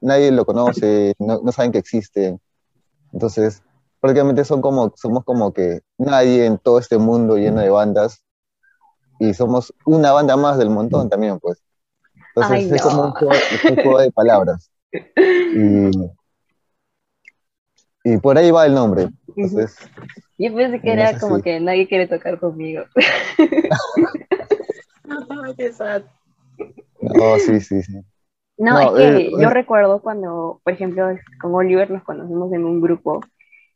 nadie 0.00 0.30
lo 0.32 0.44
conoce, 0.44 1.14
no, 1.18 1.40
no 1.42 1.52
saben 1.52 1.72
que 1.72 1.78
existe. 1.78 2.38
Entonces, 3.12 3.62
prácticamente 4.06 4.44
son 4.44 4.62
como, 4.62 4.92
somos 4.96 5.24
como 5.24 5.52
que 5.52 5.80
nadie 5.98 6.46
en 6.46 6.58
todo 6.58 6.78
este 6.78 6.96
mundo 6.96 7.36
lleno 7.36 7.60
de 7.60 7.70
bandas 7.70 8.22
y 9.18 9.34
somos 9.34 9.74
una 9.84 10.12
banda 10.12 10.36
más 10.36 10.58
del 10.58 10.70
montón 10.70 11.08
también, 11.08 11.40
pues. 11.40 11.60
Entonces, 12.34 12.50
Ay, 12.50 12.68
es 12.70 12.82
como 12.82 13.02
un 13.02 13.08
no. 13.08 13.14
juego, 13.18 13.34
un 13.68 13.76
juego 13.76 13.98
de 13.98 14.12
palabras. 14.12 14.70
Y, 18.04 18.12
y 18.12 18.18
por 18.18 18.38
ahí 18.38 18.50
va 18.52 18.66
el 18.66 18.74
nombre. 18.74 19.08
Entonces, 19.36 19.76
Yo 20.38 20.54
pensé 20.54 20.80
que 20.80 20.94
No 20.94 21.02
era 21.02 21.18
como 21.18 21.36
si- 21.36 21.42
que 21.42 21.58
nadie 21.60 21.88
quiere 21.88 22.06
tocar 22.06 22.38
conmigo. 22.38 22.84
No, 27.00 27.38
sí, 27.38 27.60
sí, 27.60 27.82
sí. 27.82 28.00
No, 28.58 28.72
No, 28.72 28.96
es 28.96 29.14
que 29.14 29.18
eh, 29.18 29.30
yo 29.32 29.50
eh. 29.50 29.54
recuerdo 29.54 30.00
cuando, 30.00 30.60
por 30.64 30.72
ejemplo, 30.72 31.08
con 31.40 31.54
Oliver 31.54 31.90
nos 31.90 32.02
conocimos 32.04 32.52
en 32.52 32.64
un 32.64 32.80
grupo 32.80 33.20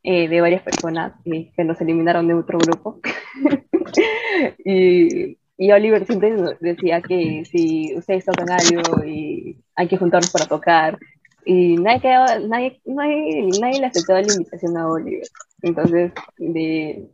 eh, 0.03 0.27
de 0.27 0.41
varias 0.41 0.61
personas 0.63 1.13
eh, 1.25 1.51
que 1.55 1.63
nos 1.63 1.79
eliminaron 1.81 2.27
de 2.27 2.33
otro 2.33 2.57
grupo. 2.59 2.99
y, 4.65 5.37
y 5.57 5.71
Oliver 5.71 6.05
siempre 6.05 6.33
decía 6.59 7.01
que 7.01 7.43
si 7.45 7.93
ustedes 7.95 8.25
tocan 8.25 8.49
algo 8.51 9.03
y 9.05 9.57
hay 9.75 9.87
que 9.87 9.97
juntarnos 9.97 10.31
para 10.31 10.45
tocar. 10.45 10.97
Y 11.45 11.75
nadie, 11.77 12.01
quedaba- 12.01 12.39
nadie, 12.39 12.79
nadie, 12.85 13.49
nadie 13.59 13.79
le 13.79 13.85
aceptaba 13.87 14.21
la 14.21 14.31
invitación 14.33 14.77
a 14.77 14.87
Oliver. 14.87 15.27
Entonces, 15.63 16.11
de, 16.37 17.07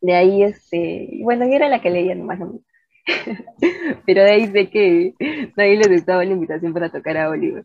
de 0.00 0.14
ahí, 0.14 0.42
este, 0.42 1.20
bueno, 1.22 1.46
yo 1.46 1.52
era 1.54 1.68
la 1.68 1.80
que 1.80 1.90
leía 1.90 2.14
nomás. 2.16 2.40
¿no? 2.40 2.58
Pero 4.06 4.22
de 4.24 4.30
ahí 4.30 4.46
sé 4.48 4.70
que 4.70 5.14
nadie 5.56 5.76
le 5.76 5.82
aceptaba 5.84 6.24
la 6.24 6.32
invitación 6.32 6.72
para 6.72 6.90
tocar 6.90 7.16
a 7.16 7.28
Oliver. 7.30 7.64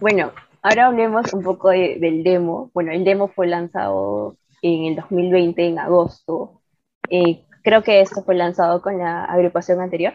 Bueno, 0.00 0.32
ahora 0.62 0.86
hablemos 0.86 1.32
un 1.32 1.42
poco 1.42 1.70
de- 1.70 1.98
del 2.00 2.22
demo. 2.24 2.70
Bueno, 2.74 2.92
el 2.92 3.04
demo 3.04 3.28
fue 3.28 3.46
lanzado 3.46 4.36
en 4.62 4.84
el 4.84 4.96
2020, 4.96 5.66
en 5.66 5.78
agosto. 5.78 6.62
Eh, 7.10 7.44
creo 7.62 7.82
que 7.82 8.00
esto 8.00 8.22
fue 8.22 8.34
lanzado 8.34 8.80
con 8.80 8.98
la 8.98 9.24
agrupación 9.24 9.80
anterior. 9.80 10.14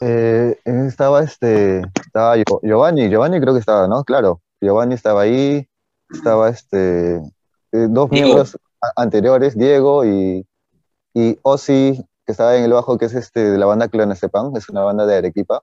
Eh, 0.00 0.56
estaba 0.64 1.22
este, 1.22 1.82
estaba 2.00 2.36
Gio- 2.36 2.60
Giovanni, 2.62 3.08
Giovanni 3.08 3.40
creo 3.40 3.52
que 3.54 3.60
estaba, 3.60 3.88
¿no? 3.88 4.04
Claro, 4.04 4.40
Giovanni 4.60 4.94
estaba 4.94 5.22
ahí, 5.22 5.66
estaba 6.10 6.48
este, 6.48 7.16
eh, 7.16 7.20
dos 7.90 8.08
Diego. 8.08 8.26
miembros 8.26 8.56
anteriores, 8.96 9.58
Diego 9.58 10.04
y, 10.04 10.46
y 11.14 11.38
Ozzy, 11.42 12.04
que 12.24 12.32
estaba 12.32 12.56
en 12.56 12.64
el 12.64 12.72
bajo, 12.72 12.96
que 12.96 13.06
es 13.06 13.14
este, 13.14 13.50
de 13.50 13.58
la 13.58 13.66
banda 13.66 13.88
Clonazepam, 13.88 14.56
es 14.56 14.68
una 14.68 14.82
banda 14.82 15.04
de 15.04 15.16
Arequipa, 15.16 15.62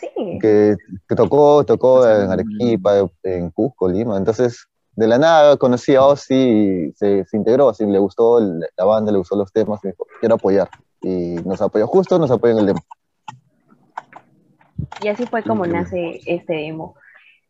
Sí. 0.00 0.38
que, 0.40 0.76
que 1.08 1.14
tocó, 1.14 1.64
tocó 1.64 2.04
en 2.08 2.30
Arequipa, 2.30 3.08
en 3.22 3.50
Cusco, 3.50 3.88
Lima, 3.88 4.16
entonces 4.16 4.66
de 4.96 5.06
la 5.06 5.16
nada 5.18 5.56
conocí 5.56 5.94
a 5.94 6.04
Ozzy 6.04 6.34
y 6.34 6.92
se, 6.94 7.24
se 7.24 7.36
integró, 7.36 7.68
así 7.68 7.86
le 7.86 7.98
gustó 7.98 8.40
la 8.40 8.84
banda, 8.84 9.12
le 9.12 9.18
gustó 9.18 9.36
los 9.36 9.52
temas, 9.52 9.78
y 9.84 9.88
dijo, 9.88 10.06
quiero 10.18 10.34
apoyar, 10.34 10.68
y 11.02 11.36
nos 11.44 11.62
apoyó, 11.62 11.86
justo 11.86 12.18
nos 12.18 12.30
apoyó 12.30 12.54
en 12.54 12.58
el 12.58 12.66
demo. 12.66 12.80
Y 15.02 15.08
así 15.08 15.26
fue 15.26 15.42
como 15.42 15.64
Increíble. 15.66 15.90
nace 16.18 16.20
este 16.26 16.52
demo. 16.54 16.96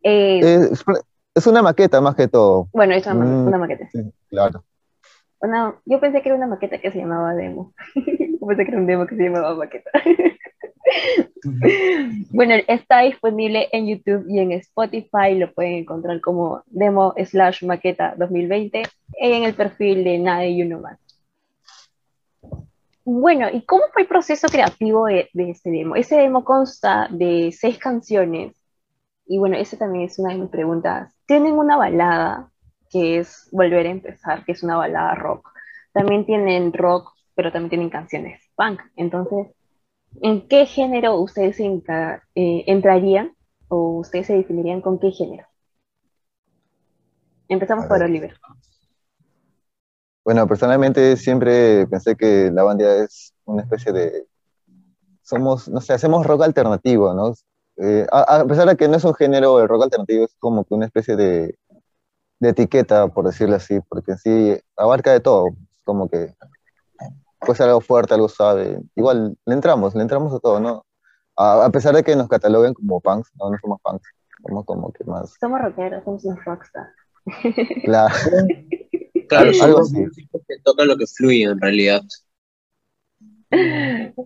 Eh, 0.02 0.40
Es, 0.70 0.84
es 1.34 1.46
una 1.46 1.62
maqueta 1.62 2.00
más 2.00 2.14
que 2.16 2.28
todo. 2.28 2.68
bueno, 2.72 2.94
es 2.94 3.06
una, 3.06 3.24
mm. 3.24 3.46
una 3.46 3.58
maqueta. 3.58 3.88
Sí, 3.92 4.00
claro. 4.28 4.64
Una- 5.40 5.74
yo 5.86 6.00
pensé 6.00 6.20
que 6.22 6.28
era 6.28 6.36
una 6.36 6.46
maqueta 6.46 6.78
que 6.78 6.90
se 6.92 6.98
llamaba 6.98 7.34
demo. 7.34 7.72
Yo 8.40 8.46
pensé 8.46 8.64
que 8.64 8.70
era 8.72 8.80
un 8.80 8.86
demo 8.86 9.06
que 9.06 9.16
se 9.16 9.22
llamaba 9.24 9.54
maqueta. 9.54 9.90
bueno, 12.30 12.54
está 12.66 13.00
disponible 13.00 13.68
en 13.73 13.87
YouTube 13.88 14.26
y 14.28 14.38
en 14.38 14.52
Spotify. 14.52 15.35
Lo 15.37 15.52
pueden 15.52 15.75
encontrar 15.75 16.20
como 16.20 16.62
demo 16.66 17.14
slash 17.25 17.64
maqueta 17.64 18.14
2020 18.16 18.82
en 19.18 19.44
el 19.44 19.54
perfil 19.54 20.04
de 20.04 20.18
Nade 20.18 20.50
y 20.50 20.62
Uno 20.62 20.80
Más. 20.80 20.99
Bueno, 23.04 23.49
¿y 23.50 23.62
cómo 23.62 23.85
fue 23.92 24.02
el 24.02 24.09
proceso 24.09 24.47
creativo 24.49 25.06
de, 25.06 25.28
de 25.32 25.50
este 25.50 25.70
demo? 25.70 25.97
Ese 25.97 26.16
demo 26.16 26.44
consta 26.44 27.09
de 27.11 27.50
seis 27.52 27.78
canciones. 27.78 28.54
Y 29.26 29.38
bueno, 29.38 29.56
esa 29.56 29.78
también 29.78 30.04
es 30.04 30.18
una 30.18 30.32
de 30.32 30.40
mis 30.40 30.50
preguntas. 30.50 31.12
Tienen 31.26 31.54
una 31.54 31.76
balada 31.76 32.50
que 32.90 33.18
es 33.18 33.49
Volver 33.52 33.87
a 33.87 33.90
empezar, 33.90 34.44
que 34.44 34.52
es 34.52 34.62
una 34.62 34.76
balada 34.76 35.14
rock. 35.14 35.49
También 35.92 36.26
tienen 36.26 36.73
rock, 36.73 37.12
pero 37.35 37.50
también 37.50 37.70
tienen 37.70 37.90
canciones 37.90 38.42
punk. 38.54 38.80
Entonces, 38.97 39.49
¿en 40.23 40.49
qué 40.49 40.67
género 40.67 41.19
ustedes 41.21 41.59
eh, 41.61 42.64
entrarían 42.67 43.35
o 43.69 43.99
ustedes 43.99 44.26
se 44.26 44.35
definirían 44.35 44.81
con 44.81 44.99
qué 44.99 45.11
género? 45.11 45.47
Empezamos 47.49 47.87
por 47.87 47.99
ver. 47.99 48.09
Oliver. 48.09 48.37
Bueno, 50.25 50.47
personalmente 50.47 51.17
siempre 51.17 51.87
pensé 51.87 52.17
que 52.17 52.50
la 52.52 52.62
banda 52.62 53.05
es 53.05 53.35
una 53.45 53.62
especie 53.62 53.93
de... 53.93 54.26
Somos, 55.23 55.69
no 55.69 55.81
sé, 55.81 55.93
hacemos 55.93 56.26
rock 56.26 56.43
alternativo, 56.43 57.14
¿no? 57.14 57.35
Eh, 57.76 58.07
a, 58.12 58.40
a 58.40 58.45
pesar 58.47 58.69
de 58.69 58.76
que 58.76 58.88
no 58.88 58.97
es 58.97 59.05
un 59.05 59.14
género, 59.14 59.61
el 59.61 59.69
rock 59.69 59.85
alternativo 59.85 60.25
es 60.25 60.35
como 60.38 60.64
que 60.64 60.75
una 60.75 60.87
especie 60.87 61.17
de, 61.17 61.57
de 62.40 62.49
etiqueta, 62.49 63.09
por 63.09 63.26
decirlo 63.26 63.57
así, 63.57 63.81
porque 63.88 64.12
en 64.12 64.19
sí 64.19 64.61
abarca 64.76 65.12
de 65.12 65.21
todo, 65.21 65.49
como 65.85 66.09
que 66.09 66.35
puede 67.40 67.56
ser 67.56 67.68
algo 67.68 67.80
fuerte, 67.80 68.14
algo 68.14 68.28
suave, 68.28 68.80
igual 68.97 69.37
le 69.47 69.54
entramos, 69.54 69.94
le 69.94 70.02
entramos 70.02 70.35
a 70.35 70.38
todo, 70.40 70.61
¿no? 70.61 70.85
A, 71.37 71.64
a 71.66 71.70
pesar 71.70 71.94
de 71.94 72.02
que 72.04 72.16
nos 72.16 72.28
cataloguen 72.28 72.75
como 72.75 73.00
punks, 73.00 73.30
no, 73.38 73.50
no 73.50 73.59
somos 73.61 73.80
punks, 73.82 74.09
somos 74.47 74.64
como 74.64 74.92
que 74.92 75.04
más, 75.04 75.35
Somos 75.40 75.61
rockeros, 75.61 76.04
somos 76.04 76.25
unos 76.25 76.44
rockstars. 76.44 76.90
claro, 77.85 78.14
Claro, 79.28 79.50
Algo 79.62 79.85
somos 79.85 79.88
así. 79.88 80.00
músicos 80.00 80.42
que 80.49 80.59
tocan 80.64 80.88
lo 80.88 80.97
que 80.97 81.06
fluye 81.06 81.44
en 81.44 81.61
realidad. 81.61 82.02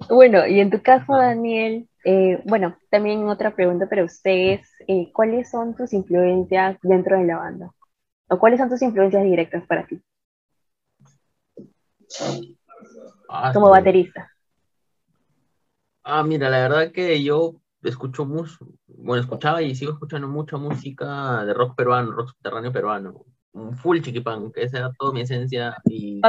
Bueno, 0.08 0.46
y 0.46 0.60
en 0.60 0.70
tu 0.70 0.82
caso, 0.82 1.14
Daniel, 1.16 1.88
eh, 2.04 2.40
bueno, 2.46 2.76
también 2.90 3.26
otra 3.28 3.54
pregunta 3.54 3.86
para 3.88 4.04
ustedes, 4.04 4.66
eh, 4.88 5.10
¿cuáles 5.12 5.50
son 5.50 5.74
tus 5.74 5.92
influencias 5.92 6.78
dentro 6.82 7.18
de 7.18 7.24
la 7.24 7.36
banda? 7.38 7.70
¿O 8.28 8.38
cuáles 8.38 8.60
son 8.60 8.68
tus 8.70 8.82
influencias 8.82 9.22
directas 9.24 9.66
para 9.66 9.86
ti, 9.86 10.02
Ah, 13.28 13.52
como 13.52 13.66
sí. 13.66 13.72
baterista? 13.72 14.30
Ah, 16.02 16.22
mira, 16.22 16.50
la 16.50 16.58
verdad 16.68 16.92
que 16.92 17.22
yo 17.22 17.54
escucho 17.82 18.24
mucho, 18.26 18.58
bueno, 18.86 19.22
escuchaba 19.22 19.62
y 19.62 19.74
sigo 19.74 19.92
escuchando 19.92 20.28
mucha 20.28 20.56
música 20.56 21.44
de 21.44 21.54
rock 21.54 21.74
peruano, 21.76 22.12
rock 22.12 22.28
subterráneo 22.28 22.72
peruano, 22.72 23.24
un 23.52 23.74
full 23.74 24.00
chiquipunk, 24.00 24.56
esa 24.56 24.78
era 24.78 24.92
toda 24.98 25.12
mi 25.12 25.22
esencia 25.22 25.76
y 25.86 26.20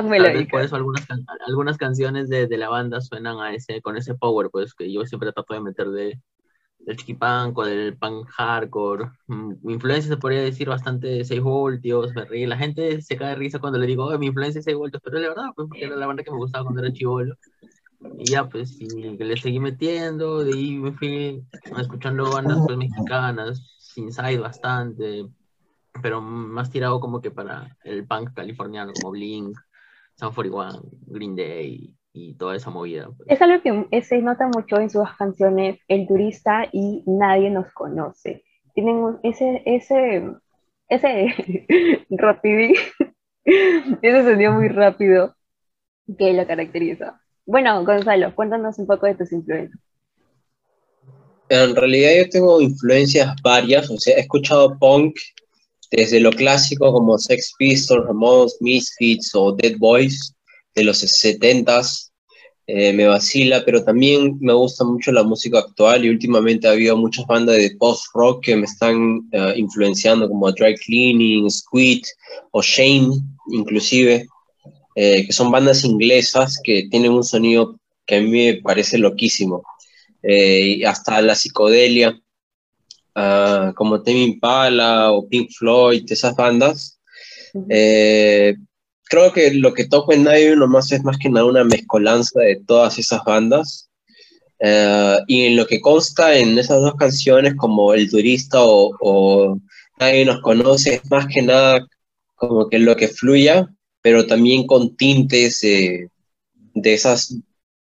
por 0.50 0.62
eso 0.62 0.76
algunas, 0.76 1.06
algunas 1.46 1.78
canciones 1.78 2.30
de, 2.30 2.48
de 2.48 2.58
la 2.58 2.70
banda 2.70 3.02
suenan 3.02 3.40
a 3.40 3.54
ese, 3.54 3.82
con 3.82 3.98
ese 3.98 4.16
power, 4.16 4.50
pues 4.50 4.74
que 4.74 4.92
yo 4.92 5.06
siempre 5.06 5.32
trato 5.32 5.54
de 5.54 5.62
meter 5.62 5.90
de, 5.90 6.22
del 6.86 6.98
chiquipunk 6.98 7.58
o 7.58 7.66
del 7.66 7.98
punk 7.98 8.28
hardcore. 8.30 9.12
Mm, 9.28 9.70
influencia 9.70 10.10
se 10.10 10.18
podría 10.18 10.42
decir 10.42 10.70
bastante 10.70 11.08
de 11.08 11.26
6 11.26 11.42
voltios, 11.42 12.14
me 12.16 12.26
ríe. 12.26 12.48
La 12.48 12.58
gente 12.58 13.02
se 13.02 13.18
cae 13.18 13.30
de 13.30 13.36
risa 13.36 13.60
cuando 13.60 13.80
le 13.80 13.88
digo, 13.88 14.06
"Oye, 14.06 14.18
mi 14.20 14.28
influencia 14.28 14.60
es 14.60 14.66
6 14.66 14.78
voltios, 14.78 15.02
pero 15.04 15.20
la 15.20 15.30
verdad, 15.30 15.46
pues 15.56 15.68
porque 15.68 15.86
era 15.86 15.96
la 15.96 16.08
banda 16.08 16.24
que 16.24 16.32
me 16.32 16.38
gustaba 16.38 16.64
cuando 16.66 16.82
era 16.84 16.94
chivolo. 16.94 17.36
Y 18.18 18.30
ya, 18.30 18.48
pues, 18.50 18.78
le 18.80 19.38
seguí 19.38 19.60
metiendo, 19.60 20.44
de 20.44 20.54
ahí 20.54 20.76
me 20.78 20.94
fui 20.94 21.44
escuchando 21.78 22.32
bandas 22.32 22.60
pues, 22.66 22.78
mexicanas, 22.78 23.72
Inside 23.98 24.40
bastante, 24.40 25.26
pero 26.02 26.22
más 26.22 26.70
tirado 26.70 27.00
como 27.00 27.22
que 27.22 27.32
para 27.32 27.78
el 27.84 28.08
punk 28.08 28.34
californiano, 28.34 28.94
como 28.94 29.12
Blink, 29.12 29.58
Sun 30.16 30.34
41, 30.34 30.82
Green 31.08 31.36
Day 31.36 31.96
y 32.18 32.34
toda 32.36 32.56
esa 32.56 32.70
movida. 32.70 33.10
pues. 33.16 33.28
Es 33.30 33.42
algo 33.42 33.62
que 33.90 34.02
se 34.02 34.20
nota 34.22 34.48
mucho 34.48 34.80
en 34.80 34.90
sus 34.90 35.04
canciones, 35.18 35.80
El 35.90 36.08
turista 36.08 36.68
y 36.72 37.04
Nadie 37.06 37.50
nos 37.50 37.72
conoce. 37.74 38.44
Tienen 38.74 38.96
un- 38.96 39.20
ese, 39.22 39.62
ese, 39.66 40.24
ese 40.88 42.06
rapidín, 42.10 42.76
ese 44.02 44.24
sonido 44.24 44.54
muy 44.54 44.70
rápido 44.70 45.36
que 46.18 46.34
lo 46.34 46.48
caracteriza. 46.48 47.20
Bueno, 47.46 47.84
Gonzalo, 47.84 48.34
cuéntanos 48.34 48.80
un 48.80 48.88
poco 48.88 49.06
de 49.08 49.16
tus 49.16 49.32
influencias. 49.34 49.80
En 51.50 51.76
realidad 51.76 52.12
yo 52.18 52.30
tengo 52.30 52.62
influencias 52.62 53.36
varias, 53.44 53.90
o 53.92 53.98
sea, 53.98 54.16
he 54.16 54.22
escuchado 54.22 54.78
punk 54.80 55.16
desde 55.92 56.20
lo 56.20 56.32
clásico 56.32 56.92
como 56.92 57.18
Sex 57.18 57.54
Pistols, 57.60 58.06
Ramones, 58.08 58.58
Misfits 58.62 59.36
o 59.36 59.52
Dead 59.52 59.76
Boys 59.78 60.34
de 60.74 60.84
los 60.86 61.04
70s, 61.04 62.05
eh, 62.68 62.94
me 62.94 63.06
vacila, 63.06 63.64
pero 63.64 63.84
también 63.84 64.38
me 64.42 64.54
gusta 64.54 64.84
mucho 64.84 65.12
la 65.12 65.24
música 65.24 65.60
actual 65.60 66.04
y 66.04 66.10
últimamente 66.10 66.68
ha 66.68 66.72
habido 66.72 66.98
muchas 66.98 67.26
bandas 67.28 67.58
de 67.58 67.76
post-rock 67.78 68.44
que 68.44 68.56
me 68.56 68.66
están 68.66 69.22
eh, 69.32 69.54
influenciando 69.58 70.28
como 70.28 70.52
Dry 70.52 70.76
Cleaning, 70.76 71.50
Squid 71.50 72.04
o 72.52 72.62
Shane 72.62 73.12
inclusive, 73.52 74.28
eh, 74.96 75.26
que 75.26 75.32
son 75.32 75.52
bandas 75.52 75.84
inglesas 75.84 76.60
que 76.64 76.88
tienen 76.90 77.12
un 77.12 77.24
sonido 77.24 77.80
que 78.06 78.16
a 78.16 78.22
mí 78.22 78.32
me 78.32 78.62
parece 78.62 78.98
loquísimo 78.98 79.62
eh, 80.24 80.78
y 80.78 80.84
hasta 80.86 81.22
la 81.22 81.36
psicodelia, 81.36 82.20
ah, 83.14 83.74
como 83.76 84.02
Tame 84.02 84.24
Impala 84.24 85.12
o 85.12 85.28
Pink 85.28 85.52
Floyd, 85.52 86.04
esas 86.10 86.36
bandas. 86.36 87.00
Creo 89.06 89.32
que 89.34 89.54
lo 89.54 89.74
que 89.74 89.86
toco 89.86 90.14
en 90.14 90.24
Nadie 90.24 90.56
nomás 90.56 90.92
es 90.92 91.04
más 91.04 91.18
que 91.18 91.30
nada 91.30 91.46
una 91.46 91.64
mezcolanza 91.64 92.40
de 92.42 92.58
todas 92.66 92.98
esas 93.00 93.24
bandas. 93.24 93.90
Eh, 94.60 95.18
y 95.28 95.42
en 95.46 95.58
lo 95.58 95.66
que 95.68 95.82
consta 95.82 96.38
en 96.38 96.58
esas 96.58 96.80
dos 96.80 96.96
canciones, 96.96 97.56
como 97.56 97.94
El 97.94 98.10
Turista 98.10 98.64
o, 98.64 98.96
o 99.02 99.60
Nadie 100.00 100.26
nos 100.26 100.42
conoce, 100.42 100.96
es 100.96 101.12
más 101.12 101.28
que 101.28 101.42
nada 101.42 101.86
como 102.36 102.68
que 102.70 102.80
lo 102.80 102.96
que 102.96 103.08
fluya, 103.08 103.68
pero 104.02 104.26
también 104.28 104.68
con 104.68 104.96
tintes 104.98 105.64
eh, 105.64 106.10
de 106.74 106.94
esas 106.94 107.36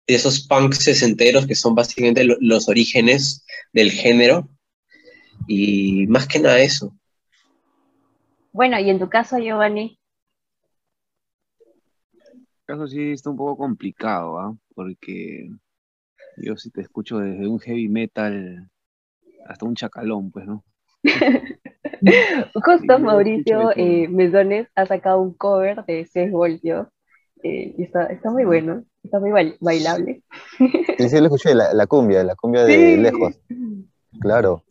de 0.07 0.15
esos 0.17 0.41
punks 0.49 0.79
sesenteros 0.79 1.47
que 1.47 1.55
son 1.55 1.75
básicamente 1.75 2.25
lo- 2.25 2.37
los 2.41 2.69
orígenes 2.69 3.45
del 3.73 3.91
género. 3.93 4.49
Y 5.47 6.07
más 6.09 6.27
que 6.27 6.39
nada 6.41 6.61
eso. 6.61 6.93
Bueno, 8.53 8.79
y 8.79 8.91
en 8.91 8.99
tu 8.99 9.09
caso, 9.09 9.39
Giovanni, 9.39 9.99
caso 12.67 12.87
sí 12.87 13.13
está 13.13 13.31
un 13.31 13.37
poco 13.37 13.57
complicado, 13.57 14.39
¿ah? 14.39 14.55
Porque 14.75 15.51
yo 16.39 16.57
sí 16.57 16.71
te 16.71 16.81
escucho 16.83 17.19
desde 17.19 17.47
un 17.49 17.59
heavy 17.61 17.89
metal 17.89 18.69
hasta 19.47 19.67
un 19.67 19.75
chacalón, 19.75 20.31
pues, 20.31 20.47
¿no? 20.47 20.65
justo 22.55 22.99
Mauricio 22.99 23.73
eh, 23.77 24.09
Mesones 24.09 24.69
ha 24.75 24.87
sacado 24.87 25.21
un 25.21 25.35
cover 25.35 25.85
de 25.85 26.07
6 26.07 26.31
voltios 26.31 26.87
eh, 27.43 27.75
y 27.77 27.83
está, 27.83 28.07
está 28.07 28.31
muy 28.31 28.45
bueno, 28.45 28.85
está 29.03 29.19
muy 29.19 29.31
bail- 29.31 29.57
bailable. 29.61 30.23
Sí, 30.99 31.09
sí, 31.09 31.19
lo 31.19 31.25
escuché, 31.25 31.55
la, 31.55 31.73
la 31.75 31.87
cumbia, 31.87 32.23
la 32.23 32.37
cumbia 32.37 32.65
de 32.65 32.97
Sí. 32.97 32.97
lejos, 33.01 33.41
claro. 34.21 34.65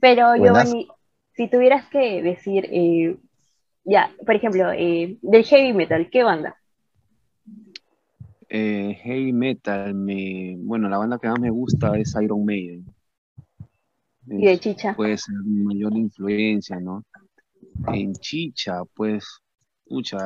Pero. 0.00 0.34
Giovanni, 0.36 0.88
si 1.34 1.48
tuvieras 1.48 1.86
que 1.88 2.22
decir, 2.22 2.66
eh, 2.70 3.16
ya, 3.84 4.10
por 4.26 4.34
ejemplo, 4.34 4.72
eh, 4.72 5.18
del 5.22 5.44
heavy 5.44 5.72
metal, 5.72 6.08
¿qué 6.10 6.22
banda? 6.22 6.56
Eh, 8.52 8.98
heavy 9.04 9.32
metal, 9.32 9.94
me, 9.94 10.56
bueno, 10.58 10.88
la 10.88 10.98
banda 10.98 11.20
que 11.20 11.28
más 11.28 11.38
me 11.38 11.50
gusta 11.50 11.96
es 11.96 12.16
Iron 12.20 12.44
Maiden. 12.44 12.84
¿Y 14.26 14.44
de 14.44 14.58
chicha? 14.58 14.94
puede 14.96 15.16
ser 15.18 15.36
mi 15.44 15.62
mayor 15.62 15.96
influencia, 15.96 16.80
¿no? 16.80 17.04
En 17.92 18.12
chicha, 18.14 18.82
pues, 18.94 19.24
mucha, 19.86 20.18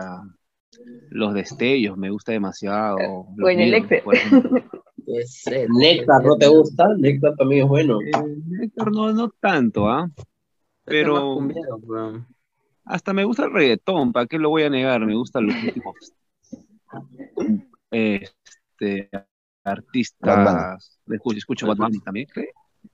los 1.10 1.34
destellos 1.34 1.98
me 1.98 2.08
gusta 2.08 2.32
demasiado. 2.32 2.96
los 2.98 3.26
Bueno, 3.36 3.60
el 3.60 3.74
ejemplo. 3.74 4.12
Puede 5.04 5.26
ser, 5.26 5.68
Néctar, 5.68 6.24
¿no 6.24 6.36
te 6.38 6.48
gusta? 6.48 6.88
Néctar 6.96 7.36
también 7.36 7.64
es 7.64 7.68
bueno. 7.68 8.00
Eh, 8.00 8.62
Héctor, 8.62 8.90
no, 8.90 9.12
no 9.12 9.28
tanto, 9.38 9.86
¿ah? 9.86 10.10
Pero 10.84 11.46
hasta 12.86 13.12
me 13.12 13.24
gusta 13.24 13.44
el 13.44 13.52
reggaetón, 13.52 14.12
¿para 14.12 14.26
qué 14.26 14.38
lo 14.38 14.48
voy 14.48 14.62
a 14.62 14.70
negar? 14.70 15.04
Me 15.04 15.14
gustan 15.14 15.46
los 15.46 15.54
últimos 15.62 15.94
este, 17.94 19.10
artistas. 19.62 21.00
Escucho, 21.06 21.38
escucho 21.38 21.66
Bad 21.66 21.76
Bunny 21.76 22.00
también. 22.00 22.26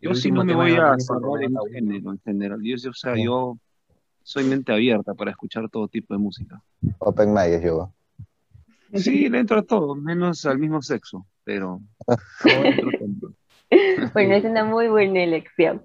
Yo 0.00 0.14
sí 0.14 0.30
no 0.30 0.44
me 0.44 0.54
voy 0.54 0.72
a 0.72 0.94
cerrar 0.98 1.42
en 1.42 1.56
género 1.72 2.12
en 2.12 2.20
general. 2.20 2.60
Yo, 2.62 2.76
o 2.90 2.94
sea, 2.94 3.14
Sí. 3.14 3.24
yo 3.24 3.58
soy 4.22 4.44
mente 4.44 4.72
abierta 4.72 5.14
para 5.14 5.32
escuchar 5.32 5.68
todo 5.68 5.88
tipo 5.88 6.14
de 6.14 6.18
música. 6.18 6.62
Open 6.98 7.32
Mic 7.32 7.46
es 7.46 7.62
yo. 7.64 7.92
Sí, 8.94 9.28
le 9.28 9.38
entro 9.40 9.58
a 9.58 9.62
todo, 9.62 9.94
menos 9.94 10.44
al 10.46 10.58
mismo 10.58 10.82
sexo, 10.82 11.26
pero. 11.44 11.80
Bueno, 14.14 14.34
es 14.34 14.44
una 14.44 14.64
muy 14.64 14.88
buena 14.88 15.22
elección. 15.22 15.84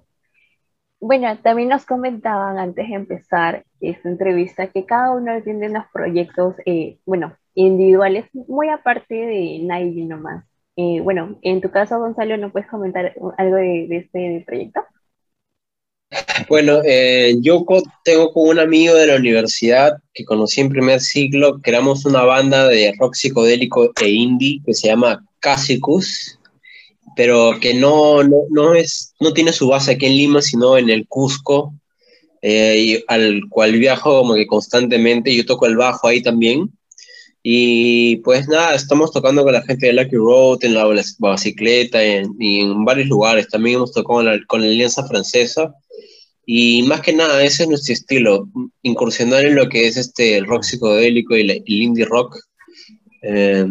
Bueno, 0.98 1.38
también 1.42 1.68
nos 1.68 1.84
comentaban 1.84 2.58
antes 2.58 2.88
de 2.88 2.94
empezar 2.94 3.64
esta 3.80 4.08
entrevista 4.08 4.68
que 4.68 4.86
cada 4.86 5.12
uno 5.12 5.42
tiene 5.42 5.68
unos 5.68 5.84
proyectos, 5.92 6.54
eh, 6.64 6.98
bueno, 7.04 7.36
individuales, 7.54 8.26
muy 8.32 8.68
aparte 8.70 9.14
de 9.14 9.58
Nike 9.60 10.06
nomás. 10.06 10.44
Eh, 10.76 11.00
bueno, 11.02 11.38
en 11.42 11.60
tu 11.60 11.70
caso, 11.70 11.98
Gonzalo, 11.98 12.36
¿no 12.38 12.50
puedes 12.50 12.68
comentar 12.68 13.14
algo 13.38 13.56
de, 13.56 13.88
este 13.90 14.42
proyecto? 14.46 14.80
Bueno, 16.48 16.80
eh, 16.84 17.34
yo 17.40 17.64
tengo 18.04 18.32
con 18.32 18.48
un 18.50 18.58
amigo 18.58 18.94
de 18.94 19.06
la 19.06 19.16
universidad 19.16 19.98
que 20.14 20.24
conocí 20.24 20.60
en 20.60 20.68
primer 20.68 21.00
ciclo, 21.00 21.60
creamos 21.60 22.06
una 22.06 22.22
banda 22.22 22.68
de 22.68 22.94
rock 22.98 23.14
psicodélico 23.14 23.92
e 24.00 24.08
indie 24.08 24.60
que 24.64 24.72
se 24.72 24.88
llama 24.88 25.24
Casicus, 25.40 26.35
pero 27.14 27.58
que 27.60 27.74
no, 27.74 28.22
no, 28.22 28.42
no, 28.50 28.74
es, 28.74 29.14
no 29.20 29.32
tiene 29.32 29.52
su 29.52 29.68
base 29.68 29.92
aquí 29.92 30.06
en 30.06 30.16
Lima, 30.16 30.42
sino 30.42 30.76
en 30.76 30.90
el 30.90 31.06
Cusco, 31.06 31.74
eh, 32.42 32.76
y 32.78 33.04
al 33.08 33.42
cual 33.48 33.72
viajo 33.72 34.20
como 34.20 34.34
que 34.34 34.46
constantemente, 34.46 35.34
yo 35.34 35.44
toco 35.46 35.66
el 35.66 35.76
bajo 35.76 36.08
ahí 36.08 36.22
también. 36.22 36.70
Y 37.48 38.16
pues 38.16 38.48
nada, 38.48 38.74
estamos 38.74 39.12
tocando 39.12 39.44
con 39.44 39.52
la 39.52 39.62
gente 39.62 39.86
de 39.86 39.92
Lucky 39.92 40.16
Road, 40.16 40.64
en 40.64 40.74
la 40.74 40.84
bicicleta, 41.32 42.02
en, 42.02 42.34
y 42.40 42.60
en 42.60 42.84
varios 42.84 43.06
lugares. 43.08 43.46
También 43.48 43.76
hemos 43.76 43.92
tocado 43.92 44.16
con 44.18 44.24
la, 44.26 44.38
con 44.48 44.60
la 44.62 44.66
Alianza 44.66 45.06
Francesa. 45.06 45.72
Y 46.44 46.82
más 46.82 47.00
que 47.02 47.12
nada, 47.12 47.44
ese 47.44 47.62
es 47.62 47.68
nuestro 47.68 47.92
estilo, 47.94 48.48
incursionar 48.82 49.44
en 49.46 49.54
lo 49.54 49.68
que 49.68 49.86
es 49.86 49.96
este, 49.96 50.36
el 50.36 50.46
rock 50.46 50.64
psicodélico 50.64 51.36
y 51.36 51.44
la- 51.44 51.54
el 51.54 51.64
indie 51.82 52.04
rock. 52.04 52.36
Eh, 53.22 53.64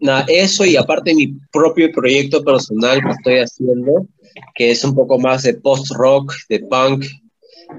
nada, 0.00 0.24
eso 0.28 0.64
y 0.64 0.76
aparte 0.76 1.14
mi 1.14 1.34
propio 1.52 1.90
proyecto 1.92 2.44
personal 2.44 3.00
que 3.02 3.10
estoy 3.10 3.38
haciendo, 3.38 4.06
que 4.54 4.70
es 4.70 4.84
un 4.84 4.94
poco 4.94 5.18
más 5.18 5.42
de 5.42 5.54
post-rock, 5.54 6.32
de 6.48 6.60
punk, 6.60 7.04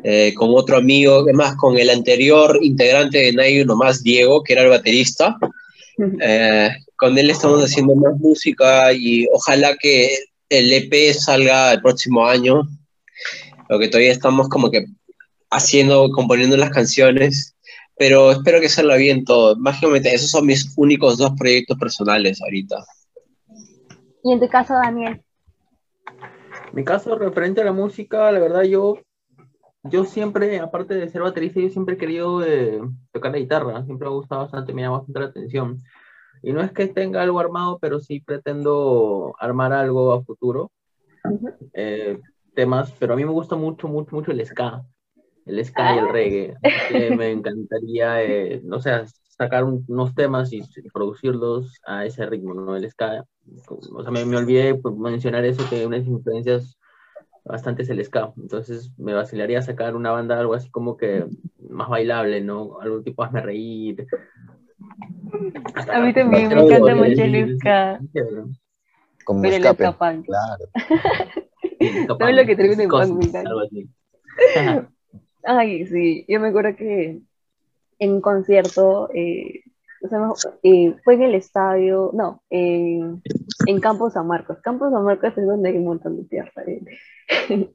eh, 0.03 0.33
con 0.35 0.49
otro 0.51 0.77
amigo, 0.77 1.21
además 1.21 1.55
con 1.55 1.77
el 1.77 1.89
anterior 1.89 2.59
integrante 2.61 3.17
de 3.17 3.31
Nike, 3.33 3.65
nomás 3.65 4.03
Diego, 4.03 4.43
que 4.43 4.53
era 4.53 4.63
el 4.63 4.69
baterista. 4.69 5.37
Eh, 6.21 6.69
con 6.95 7.17
él 7.17 7.29
estamos 7.29 7.61
haciendo 7.63 7.95
más 7.95 8.17
música 8.19 8.93
y 8.93 9.27
ojalá 9.33 9.75
que 9.77 10.15
el 10.49 10.71
EP 10.71 11.13
salga 11.13 11.73
el 11.73 11.81
próximo 11.81 12.25
año. 12.25 12.67
Lo 13.67 13.79
que 13.79 13.87
todavía 13.87 14.11
estamos 14.11 14.47
como 14.49 14.69
que 14.69 14.85
haciendo, 15.49 16.11
componiendo 16.11 16.55
las 16.57 16.69
canciones, 16.69 17.55
pero 17.99 18.31
espero 18.31 18.61
que 18.61 18.69
salga 18.69 18.95
bien 18.95 19.25
todo. 19.25 19.57
Básicamente, 19.59 20.15
esos 20.15 20.31
son 20.31 20.45
mis 20.45 20.73
únicos 20.77 21.17
dos 21.17 21.33
proyectos 21.37 21.77
personales 21.77 22.41
ahorita. 22.41 22.85
Y 24.23 24.31
en 24.31 24.39
tu 24.39 24.47
caso, 24.47 24.73
Daniel, 24.73 25.21
Mi 26.71 26.85
caso 26.85 27.17
referente 27.17 27.59
a 27.59 27.65
la 27.65 27.73
música, 27.73 28.31
la 28.31 28.39
verdad 28.39 28.63
yo, 28.63 28.99
yo 29.83 30.05
siempre, 30.05 30.59
aparte 30.59 30.93
de 30.93 31.09
ser 31.09 31.23
baterista, 31.23 31.59
yo 31.59 31.69
siempre 31.69 31.95
he 31.95 31.97
querido 31.97 32.41
eh, 32.41 32.79
tocar 33.11 33.33
la 33.33 33.39
guitarra, 33.39 33.83
siempre 33.83 34.07
me 34.07 34.13
ha 34.13 34.17
gustado 34.17 34.41
bastante, 34.43 34.71
me 34.71 34.83
llama 34.83 34.99
bastante 34.99 35.19
la 35.19 35.25
atención. 35.25 35.83
Y 36.41 36.53
no 36.53 36.61
es 36.61 36.71
que 36.71 36.87
tenga 36.87 37.21
algo 37.21 37.41
armado, 37.41 37.79
pero 37.81 37.99
sí 37.99 38.21
pretendo 38.21 39.35
armar 39.39 39.73
algo 39.73 40.13
a 40.13 40.23
futuro. 40.23 40.71
Eh, 41.73 42.17
temas, 42.55 42.93
pero 42.97 43.13
a 43.13 43.17
mí 43.17 43.25
me 43.25 43.31
gusta 43.31 43.57
mucho, 43.57 43.89
mucho, 43.89 44.15
mucho 44.15 44.31
el 44.31 44.45
ska, 44.45 44.85
el 45.49 45.63
ska 45.65 45.95
y 45.95 45.97
el 45.99 46.05
Ah. 46.05 46.11
reggae. 46.11 46.53
Que 46.89 47.15
me 47.15 47.31
encantaría, 47.31 48.23
eh, 48.23 48.61
no 48.63 48.79
sé, 48.79 48.91
sacar 49.27 49.63
un- 49.63 49.83
unos 49.87 50.13
temas 50.15 50.51
y, 50.53 50.57
y 50.59 50.89
producirlos 50.93 51.79
a 51.85 52.05
ese 52.05 52.25
ritmo, 52.25 52.53
¿no? 52.53 52.75
El 52.75 52.89
ska. 52.89 53.25
O 53.69 54.01
sea, 54.03 54.11
me, 54.11 54.25
me 54.25 54.37
olvidé 54.37 54.75
pues, 54.75 54.95
mencionar 54.95 55.45
eso, 55.45 55.63
que 55.69 55.85
una 55.85 55.95
de 55.97 56.01
mis 56.03 56.09
influencias 56.11 56.77
bastante 57.45 57.81
es 57.83 57.89
el 57.89 58.03
ska. 58.05 58.31
Entonces 58.37 58.91
me 58.97 59.13
vacilaría 59.13 59.61
sacar 59.61 59.95
una 59.95 60.11
banda, 60.11 60.39
algo 60.39 60.53
así 60.53 60.69
como 60.69 60.97
que 60.97 61.25
más 61.69 61.89
bailable, 61.89 62.41
¿no? 62.41 62.79
Algo 62.81 63.01
tipo 63.01 63.23
hazme 63.23 63.41
reír. 63.41 64.05
A 65.91 65.99
mí 66.01 66.13
también 66.13 66.49
me 66.49 66.61
encanta 66.61 66.95
mucho 66.95 67.23
el 67.23 67.57
ska. 67.57 67.99
Como 69.25 69.41
pero 69.41 69.55
el 69.55 69.65
escape. 69.65 70.23
Claro. 70.25 70.65
Todo 72.19 72.31
lo 72.31 72.45
que 72.45 72.55
termine 72.55 72.83
en 72.83 72.89
punk, 72.89 73.23
Ay, 75.51 75.87
sí, 75.87 76.25
yo 76.27 76.39
me 76.39 76.49
acuerdo 76.49 76.75
que 76.75 77.21
en 77.97 78.11
un 78.11 78.21
concierto, 78.21 79.09
eh, 79.15 79.63
o 80.03 80.07
sea, 80.07 80.19
no, 80.19 80.35
eh, 80.61 80.93
fue 81.03 81.15
en 81.15 81.23
el 81.23 81.33
estadio, 81.33 82.11
no, 82.13 82.43
en, 82.51 83.19
en 83.65 83.79
Campos 83.79 84.13
San 84.13 84.27
Marcos. 84.27 84.59
Campos 84.61 84.91
San 84.91 85.03
Marcos 85.03 85.35
es 85.35 85.47
donde 85.47 85.69
hay 85.69 85.77
un 85.77 85.85
montón 85.85 86.17
de 86.17 86.25
tierra. 86.25 86.51
eh. 86.67 86.81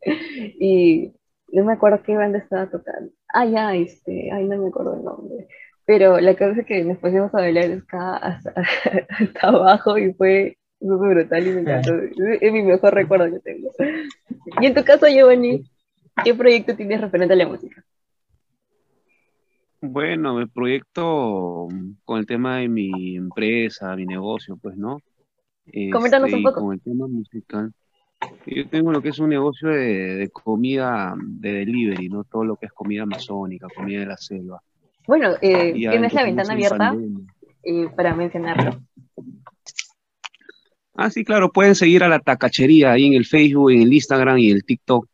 y 0.60 1.12
no 1.48 1.64
me 1.64 1.72
acuerdo 1.72 2.00
qué 2.04 2.14
banda 2.14 2.38
estaba 2.38 2.70
tocando. 2.70 3.10
Ah, 3.26 3.44
ya, 3.44 3.74
este, 3.74 4.30
ay, 4.30 4.44
no 4.44 4.56
me 4.62 4.68
acuerdo 4.68 4.94
el 4.94 5.02
nombre. 5.02 5.48
Pero 5.84 6.20
la 6.20 6.36
cosa 6.36 6.60
es 6.60 6.66
que 6.66 6.84
nos 6.84 6.98
pusimos 6.98 7.34
a 7.34 7.38
bailar 7.38 7.72
hasta, 7.72 8.16
hasta 9.18 9.48
abajo 9.48 9.98
y 9.98 10.14
fue 10.14 10.58
súper 10.78 11.08
brutal 11.10 11.44
y 11.44 11.50
me 11.50 11.60
encantó. 11.62 11.92
Es, 11.96 12.12
es 12.40 12.52
mi 12.52 12.62
mejor 12.62 12.94
recuerdo 12.94 13.32
que 13.32 13.40
tengo. 13.40 13.72
Y 14.60 14.66
en 14.66 14.74
tu 14.74 14.84
caso, 14.84 15.08
Giovanni, 15.08 15.64
¿qué 16.22 16.34
proyecto 16.34 16.76
tienes 16.76 17.00
referente 17.00 17.34
a 17.34 17.36
la 17.36 17.48
música? 17.48 17.84
Bueno, 19.80 20.40
el 20.40 20.48
proyecto 20.48 21.68
con 22.04 22.18
el 22.18 22.26
tema 22.26 22.58
de 22.58 22.68
mi 22.68 23.16
empresa, 23.16 23.94
mi 23.96 24.06
negocio, 24.06 24.56
pues, 24.56 24.76
¿no? 24.76 24.98
Coméntanos 25.92 26.28
Este, 26.28 26.34
un 26.36 26.40
y 26.40 26.44
poco. 26.44 26.60
con 26.60 26.74
el 26.74 26.80
tema 26.80 27.06
musical. 27.06 27.72
Yo 28.46 28.66
tengo 28.68 28.92
lo 28.92 29.02
que 29.02 29.10
es 29.10 29.18
un 29.18 29.28
negocio 29.28 29.68
de, 29.68 30.16
de 30.16 30.28
comida 30.30 31.14
de 31.18 31.52
delivery, 31.52 32.08
¿no? 32.08 32.24
Todo 32.24 32.44
lo 32.44 32.56
que 32.56 32.66
es 32.66 32.72
comida 32.72 33.02
amazónica, 33.02 33.66
comida 33.74 34.00
de 34.00 34.06
la 34.06 34.16
selva. 34.16 34.62
Bueno, 35.06 35.32
eh, 35.42 35.72
tienes 35.74 36.14
la 36.14 36.22
ventana 36.22 36.48
en 36.48 36.54
abierta 36.54 36.96
eh, 37.62 37.88
para 37.94 38.14
mencionarlo. 38.14 38.80
Ah, 40.94 41.10
sí, 41.10 41.24
claro, 41.24 41.52
pueden 41.52 41.74
seguir 41.74 42.04
a 42.04 42.08
la 42.08 42.20
tacachería 42.20 42.92
ahí 42.92 43.06
en 43.06 43.14
el 43.14 43.26
Facebook, 43.26 43.70
en 43.72 43.82
el 43.82 43.92
Instagram 43.92 44.38
y 44.38 44.50
el 44.50 44.64
TikTok. 44.64 45.06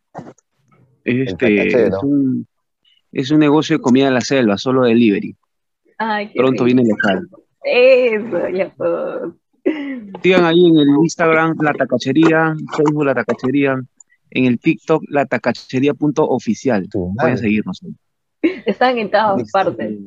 Este, 1.04 1.86
es 1.86 1.94
un, 2.02 2.46
es 3.12 3.30
un 3.30 3.38
negocio 3.40 3.76
de 3.76 3.82
comida 3.82 4.06
de 4.06 4.10
la 4.12 4.20
selva, 4.20 4.58
solo 4.58 4.82
delivery. 4.82 5.36
Ay, 5.98 6.28
qué 6.28 6.34
Pronto 6.36 6.64
rico. 6.64 6.76
viene 6.76 6.88
local. 6.90 7.28
Eso, 7.64 8.48
ya 8.48 8.70
puedo. 8.74 9.36
Sigan 10.22 10.44
ahí 10.44 10.66
en 10.66 10.78
el 10.78 10.88
Instagram 11.02 11.54
La 11.60 11.72
Tacachería, 11.74 12.54
Facebook 12.76 13.04
La 13.04 13.14
Tacachería, 13.14 13.80
en 14.30 14.44
el 14.46 14.58
TikTok 14.58 15.02
La 15.08 15.26
Tacachería.oficial. 15.26 16.88
Pueden 16.90 17.38
seguirnos. 17.38 17.80
ahí. 17.84 17.94
Están 18.66 18.98
en 18.98 19.10
todas 19.10 19.36
Listo. 19.38 19.50
partes. 19.52 19.98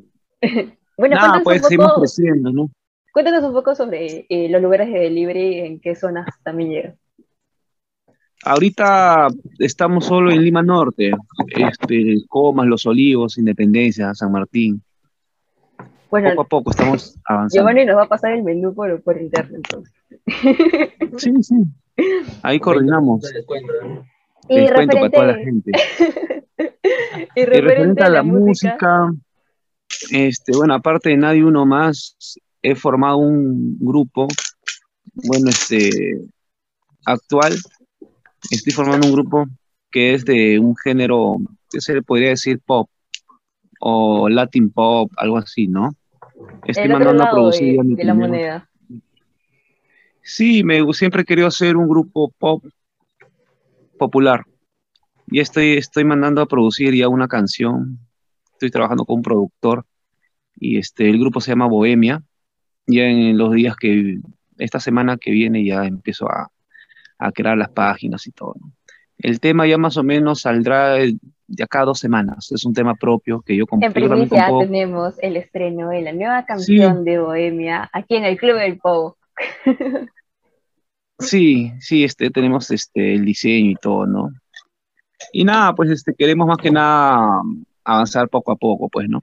Bueno, 0.96 1.16
Nada, 1.16 1.42
pues 1.44 1.64
seguimos 1.64 1.92
creciendo, 1.98 2.52
¿no? 2.52 2.70
cuéntanos 3.12 3.44
un 3.44 3.52
poco 3.54 3.74
sobre 3.74 4.28
eh, 4.30 4.48
los 4.50 4.62
lugares 4.62 4.94
de 4.94 5.00
delivery, 5.00 5.60
en 5.62 5.80
qué 5.80 5.96
zonas 5.96 6.28
también 6.44 6.70
llegan. 6.70 6.96
Ahorita 8.46 9.28
estamos 9.60 10.06
solo 10.06 10.32
en 10.32 10.44
Lima 10.44 10.62
Norte, 10.62 11.12
este, 11.48 12.18
Comas, 12.28 12.68
Los 12.68 12.86
Olivos, 12.86 13.38
Independencia, 13.38 14.14
San 14.14 14.32
Martín. 14.32 14.82
Bueno, 16.10 16.30
Poco 16.30 16.42
a 16.42 16.46
poco 16.46 16.72
estamos 16.72 17.18
avanzando. 17.26 17.62
Giovanni 17.62 17.86
nos 17.86 17.98
va 17.98 18.04
a 18.04 18.08
pasar 18.08 18.34
el 18.34 18.44
menú 18.44 18.74
por, 18.74 19.02
por 19.02 19.20
internet, 19.20 19.56
entonces. 19.56 19.94
Sí, 21.18 21.32
sí. 21.42 21.56
Ahí 22.42 22.60
coordinamos. 22.60 23.22
Y 24.50 24.60
Les 24.60 24.72
para 24.72 25.10
toda 25.10 25.26
la 25.28 25.36
gente. 25.36 25.72
y 27.36 27.42
Y 27.42 27.46
referente 27.46 27.62
referente 27.62 28.04
a 28.04 28.06
a 28.06 28.10
la 28.10 28.16
la 28.18 28.24
música, 28.24 29.06
música, 29.06 29.14
este, 30.12 30.56
bueno, 30.56 30.74
aparte 30.74 31.10
de 31.10 31.18
Nadie 31.18 31.44
Uno 31.44 31.66
Más, 31.66 32.16
he 32.62 32.76
formado 32.76 33.18
un 33.18 33.78
grupo, 33.80 34.28
bueno, 35.14 35.50
este, 35.50 35.90
actual, 37.06 37.54
estoy 38.52 38.74
formando 38.74 39.08
un 39.08 39.14
grupo 39.14 39.46
que 39.92 40.14
es 40.14 40.26
de 40.26 40.60
un 40.60 40.76
género, 40.76 41.38
que 41.70 41.82
se 41.82 41.94
le 41.94 42.02
podría 42.02 42.30
decir 42.30 42.60
pop, 42.66 42.90
o 43.80 44.30
Latin 44.30 44.72
pop, 44.72 45.12
algo 45.18 45.38
así, 45.38 45.68
¿no? 45.68 45.92
Estoy 46.66 46.86
el 46.86 46.92
mandando 46.94 47.24
a 47.24 47.30
producir 47.32 47.68
de, 47.68 47.76
ya 47.76 47.84
mi 47.84 47.96
de 47.96 48.04
la 48.04 48.14
primer- 48.14 48.30
moneda. 48.30 48.70
Sí, 50.22 50.64
me 50.64 50.82
siempre 50.94 51.22
he 51.22 51.26
querido 51.26 51.48
hacer 51.48 51.76
un 51.76 51.88
grupo 51.88 52.32
pop 52.38 52.64
popular. 54.00 54.46
Y 55.28 55.40
estoy, 55.40 55.74
estoy 55.74 56.06
mandando 56.06 56.42
a 56.42 56.46
producir 56.46 56.96
ya 56.96 57.10
una 57.10 57.28
canción. 57.28 58.00
Estoy 58.54 58.72
trabajando 58.72 59.04
con 59.06 59.18
un 59.18 59.22
productor 59.22 59.86
y 60.56 60.78
este, 60.78 61.10
el 61.10 61.20
grupo 61.20 61.42
se 61.42 61.52
llama 61.52 61.68
Bohemia. 61.68 62.24
Ya 62.88 63.04
en 63.04 63.38
los 63.38 63.52
días 63.52 63.76
que, 63.76 64.20
esta 64.58 64.80
semana 64.80 65.18
que 65.18 65.32
viene 65.32 65.66
ya 65.66 65.86
empiezo 65.86 66.30
a, 66.30 66.50
a 67.26 67.32
crear 67.32 67.58
las 67.58 67.70
páginas 67.70 68.26
y 68.28 68.32
todo. 68.32 68.56
¿no? 68.60 68.72
El 69.18 69.40
tema 69.40 69.66
ya 69.68 69.78
más 69.78 69.98
o 69.98 70.04
menos 70.04 70.42
saldrá 70.42 70.94
de 70.96 71.64
acá 71.64 71.82
a 71.82 71.86
dos 71.86 72.00
semanas. 72.00 72.52
Es 72.52 72.66
un 72.66 72.74
tema 72.74 72.96
propio 72.96 73.42
que 73.42 73.56
yo 73.56 73.66
comp- 73.66 73.86
En 73.86 73.94
primicia 73.94 74.48
compongo. 74.48 74.60
tenemos 74.66 75.16
el 75.22 75.38
estreno 75.38 75.90
de 75.90 76.02
la 76.02 76.12
nueva 76.14 76.46
canción 76.46 77.04
de 77.06 77.20
Bohemia 77.20 77.90
aquí 77.94 78.16
en 78.16 78.26
el 78.26 78.38
Club 78.38 78.58
del 78.58 78.78
Pogo. 78.78 79.18
Sí, 81.20 81.72
sí, 81.80 82.04
este, 82.04 82.30
tenemos 82.32 82.70
este, 82.72 83.14
el 83.14 83.24
diseño 83.24 83.72
y 83.72 83.76
todo, 83.76 84.06
¿no? 84.06 84.30
Y 85.32 85.46
nada, 85.46 85.74
pues 85.74 85.90
este, 85.90 86.14
queremos 86.16 86.48
más 86.48 86.58
que 86.58 86.72
nada 86.72 87.42
avanzar 87.84 88.28
poco 88.30 88.52
a 88.52 88.56
poco, 88.56 88.90
pues, 88.90 89.08
¿no? 89.08 89.22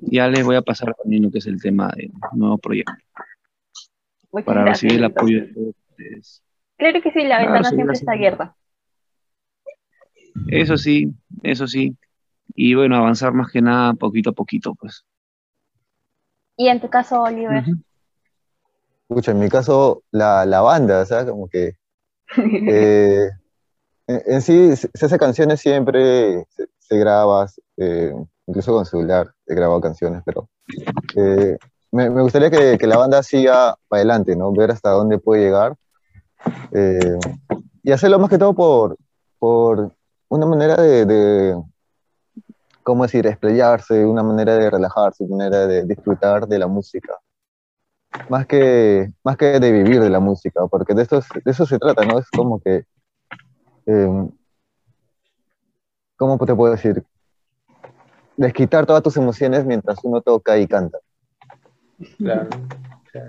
Ya 0.00 0.26
les 0.28 0.44
voy 0.44 0.56
a 0.56 0.62
pasar 0.62 0.94
también 1.00 1.22
lo 1.22 1.30
que 1.30 1.38
es 1.38 1.46
el 1.46 1.60
tema 1.60 1.92
del 1.94 2.10
nuevo 2.32 2.58
proyecto, 2.58 2.92
Muchas 4.32 4.46
para 4.46 4.62
gracias, 4.62 4.82
recibir 4.92 4.98
el 4.98 5.04
apoyo 5.04 5.40
de 5.42 5.46
todos 5.52 5.74
ustedes. 5.90 6.42
Claro 6.80 7.02
que 7.02 7.10
sí, 7.12 7.24
la 7.24 7.36
Claro, 7.36 7.52
ventana 7.52 7.68
sí, 7.68 7.74
siempre 7.76 7.96
está 7.96 8.12
abierta. 8.12 8.56
Eso 10.48 10.78
sí, 10.78 11.12
eso 11.42 11.66
sí. 11.66 11.94
Y 12.54 12.74
bueno, 12.74 12.96
avanzar 12.96 13.34
más 13.34 13.52
que 13.52 13.60
nada 13.60 13.92
poquito 13.92 14.30
a 14.30 14.32
poquito, 14.32 14.74
pues. 14.74 15.04
Y 16.56 16.68
en 16.68 16.80
tu 16.80 16.88
caso, 16.88 17.20
Oliver, 17.20 17.62
Ujú. 17.62 17.76
Escucha, 19.10 19.32
en 19.32 19.40
mi 19.40 19.50
caso, 19.50 20.04
la, 20.10 20.46
la 20.46 20.62
banda, 20.62 21.02
o 21.02 21.04
sea, 21.04 21.26
como 21.26 21.48
que 21.48 21.76
eh, 22.66 23.28
en, 24.06 24.22
en 24.24 24.40
sí 24.40 24.74
se, 24.76 24.88
se 24.94 25.06
hace 25.06 25.18
canciones 25.18 25.60
siempre, 25.60 26.46
se, 26.48 26.66
se 26.78 26.96
graba, 26.96 27.46
eh, 27.76 28.14
incluso 28.46 28.72
con 28.72 28.86
celular 28.86 29.34
he 29.46 29.54
grabado 29.54 29.82
canciones, 29.82 30.22
pero 30.24 30.48
eh, 31.14 31.58
me, 31.92 32.08
me 32.08 32.22
gustaría 32.22 32.50
que, 32.50 32.78
que 32.78 32.86
la 32.86 32.96
banda 32.96 33.22
siga 33.22 33.76
para 33.88 33.98
adelante, 34.00 34.34
¿no? 34.34 34.50
Ver 34.52 34.70
hasta 34.70 34.90
dónde 34.90 35.18
puede 35.18 35.42
llegar 35.42 35.74
eh, 36.72 37.18
y 37.82 37.92
hacerlo 37.92 38.18
más 38.18 38.30
que 38.30 38.38
todo 38.38 38.54
por, 38.54 38.96
por 39.38 39.92
una 40.28 40.46
manera 40.46 40.76
de, 40.76 41.04
de, 41.06 41.62
¿cómo 42.82 43.04
decir?, 43.04 43.26
explayarse, 43.26 44.04
una 44.04 44.22
manera 44.22 44.56
de 44.56 44.70
relajarse, 44.70 45.24
una 45.24 45.44
manera 45.44 45.66
de 45.66 45.84
disfrutar 45.84 46.46
de 46.46 46.58
la 46.58 46.66
música 46.66 47.14
más 48.28 48.46
que, 48.46 49.12
más 49.24 49.36
que 49.36 49.60
de 49.60 49.72
vivir 49.72 50.00
de 50.00 50.10
la 50.10 50.20
música, 50.20 50.66
porque 50.68 50.94
de, 50.94 51.02
esto, 51.02 51.20
de 51.20 51.50
eso 51.50 51.66
se 51.66 51.78
trata, 51.78 52.04
¿no? 52.04 52.18
Es 52.18 52.28
como 52.30 52.60
que, 52.60 52.84
eh, 53.86 54.28
¿cómo 56.16 56.38
te 56.44 56.54
puedo 56.54 56.72
decir? 56.72 57.04
Desquitar 58.36 58.86
todas 58.86 59.02
tus 59.02 59.16
emociones 59.16 59.64
mientras 59.64 59.98
uno 60.02 60.20
toca 60.20 60.58
y 60.58 60.66
canta. 60.66 60.98
Claro, 62.18 62.48
claro. 63.12 63.28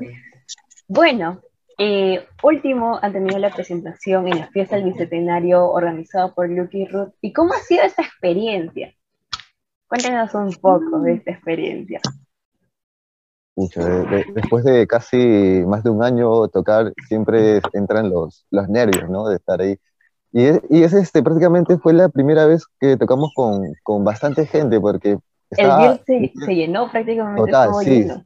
Bueno, 0.87 1.41
eh, 1.77 2.27
último 2.43 2.99
han 3.01 3.13
tenido 3.13 3.37
la 3.39 3.49
presentación 3.49 4.27
en 4.27 4.39
la 4.39 4.47
fiesta 4.47 4.75
del 4.75 4.85
Bicentenario 4.85 5.69
organizada 5.69 6.33
por 6.33 6.49
Lucky 6.49 6.85
Ruth. 6.85 7.13
¿Y 7.21 7.33
cómo 7.33 7.53
ha 7.53 7.59
sido 7.59 7.83
esta 7.83 8.01
experiencia? 8.01 8.93
Cuéntanos 9.87 10.33
un 10.35 10.53
poco 10.61 10.99
de 11.01 11.13
esta 11.13 11.31
experiencia. 11.31 11.99
Después 14.33 14.63
de 14.63 14.87
casi 14.87 15.63
más 15.67 15.83
de 15.83 15.89
un 15.89 16.03
año 16.03 16.47
tocar, 16.47 16.93
siempre 17.07 17.61
entran 17.73 18.09
los, 18.09 18.45
los 18.49 18.69
nervios, 18.69 19.09
¿no? 19.09 19.27
De 19.27 19.35
estar 19.35 19.59
ahí. 19.59 19.77
Y 20.31 20.45
es, 20.45 20.61
y 20.69 20.83
es 20.83 20.93
este, 20.93 21.21
prácticamente 21.21 21.77
fue 21.77 21.93
la 21.93 22.07
primera 22.07 22.45
vez 22.45 22.65
que 22.79 22.95
tocamos 22.95 23.31
con, 23.35 23.73
con 23.83 24.03
bastante 24.05 24.45
gente, 24.45 24.79
porque 24.79 25.11
El 25.11 25.19
estaba 25.49 25.93
Bill 26.05 26.31
se, 26.35 26.45
se 26.45 26.55
llenó 26.55 26.89
prácticamente 26.89 27.41
Total, 27.41 27.69
todo 27.69 27.81
sí. 27.81 27.89
lleno. 27.89 28.25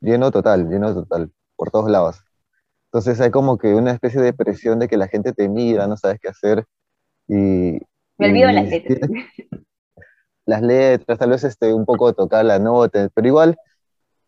lleno 0.00 0.30
total, 0.32 0.68
lleno 0.68 0.94
total, 0.94 1.30
por 1.54 1.70
todos 1.70 1.88
lados. 1.88 2.24
Entonces 2.92 3.20
hay 3.20 3.30
como 3.30 3.58
que 3.58 3.74
una 3.74 3.92
especie 3.92 4.20
de 4.20 4.32
presión 4.32 4.78
de 4.78 4.88
que 4.88 4.96
la 4.96 5.08
gente 5.08 5.32
te 5.32 5.48
mira, 5.48 5.86
no 5.86 5.96
sabes 5.96 6.18
qué 6.20 6.28
hacer. 6.28 6.64
Y, 7.28 7.78
Me 8.16 8.30
olvido 8.30 8.50
y 8.50 8.54
las 8.54 8.68
letras. 8.68 9.10
las 10.46 10.62
letras, 10.62 11.18
tal 11.18 11.30
vez 11.30 11.44
este, 11.44 11.74
un 11.74 11.84
poco 11.84 12.14
tocar 12.14 12.44
la 12.46 12.58
nota, 12.58 13.10
pero 13.14 13.28
igual, 13.28 13.56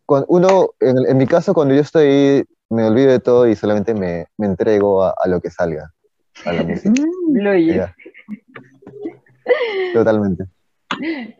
uno, 0.06 0.70
en, 0.80 0.96
en 1.08 1.16
mi 1.16 1.26
caso, 1.26 1.54
cuando 1.54 1.74
yo 1.74 1.80
estoy 1.80 2.06
ahí, 2.06 2.44
me 2.68 2.84
olvido 2.84 3.10
de 3.10 3.20
todo 3.20 3.48
y 3.48 3.56
solamente 3.56 3.94
me, 3.94 4.26
me 4.36 4.46
entrego 4.46 5.02
a, 5.02 5.14
a 5.16 5.28
lo 5.28 5.40
que 5.40 5.50
salga, 5.50 5.90
a 6.44 6.52
la 6.52 6.62
música. 6.62 6.92
Totalmente. 9.94 10.44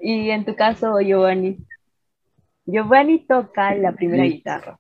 Y 0.00 0.30
en 0.30 0.44
tu 0.44 0.56
caso, 0.56 1.00
Giovanni. 1.00 1.59
Giovanni 2.64 3.26
toca 3.26 3.74
la 3.74 3.92
primera 3.92 4.24
guitarra. 4.24 4.78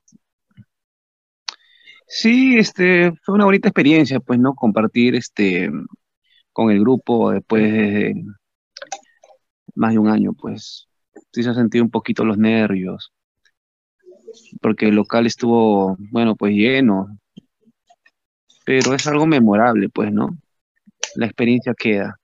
Sí, 2.12 2.56
este, 2.58 3.12
fue 3.22 3.36
una 3.36 3.44
bonita 3.44 3.68
experiencia, 3.68 4.18
pues, 4.18 4.40
¿no? 4.40 4.54
Compartir 4.54 5.14
este 5.14 5.70
con 6.52 6.70
el 6.72 6.80
grupo 6.80 7.30
después 7.30 7.72
de 7.72 8.24
más 9.76 9.92
de 9.92 9.98
un 10.00 10.08
año, 10.08 10.32
pues. 10.32 10.88
Sí 11.32 11.44
se 11.44 11.50
han 11.50 11.54
sentido 11.54 11.84
un 11.84 11.90
poquito 11.90 12.24
los 12.24 12.36
nervios, 12.36 13.12
porque 14.60 14.88
el 14.88 14.96
local 14.96 15.26
estuvo, 15.26 15.96
bueno, 16.10 16.34
pues 16.34 16.52
lleno, 16.52 17.16
pero 18.66 18.92
es 18.94 19.06
algo 19.06 19.26
memorable, 19.26 19.88
pues, 19.88 20.12
¿no? 20.12 20.30
La 21.14 21.26
experiencia 21.26 21.74
queda. 21.78 22.16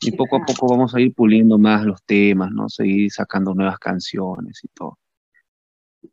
Y 0.00 0.12
poco 0.12 0.36
a 0.36 0.46
poco 0.46 0.68
vamos 0.68 0.94
a 0.94 1.00
ir 1.00 1.12
puliendo 1.14 1.58
más 1.58 1.84
los 1.84 2.00
temas, 2.04 2.52
¿no? 2.52 2.68
Seguir 2.68 3.10
sacando 3.10 3.54
nuevas 3.54 3.78
canciones 3.78 4.60
y 4.62 4.68
todo. 4.68 4.98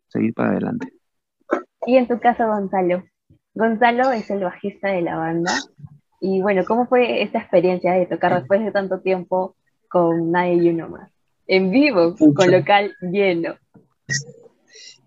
Seguir 0.07 0.33
para 0.33 0.49
adelante. 0.53 1.04
Y 1.85 1.97
en 1.97 2.07
tu 2.07 2.19
caso, 2.19 2.47
Gonzalo. 2.47 3.03
Gonzalo 3.53 4.11
es 4.11 4.29
el 4.29 4.43
bajista 4.43 4.89
de 4.89 5.01
la 5.01 5.15
banda. 5.15 5.53
Y 6.19 6.41
bueno, 6.41 6.63
¿cómo 6.65 6.87
fue 6.87 7.21
esta 7.21 7.39
experiencia 7.39 7.93
de 7.93 8.05
tocar 8.05 8.37
después 8.37 8.63
de 8.63 8.71
tanto 8.71 8.99
tiempo 8.99 9.55
con 9.89 10.31
Nadie 10.31 10.55
y 10.55 10.69
Uno 10.69 10.89
Más? 10.89 11.11
En 11.47 11.69
vivo, 11.69 12.15
con 12.35 12.51
local 12.51 12.93
lleno. 13.01 13.55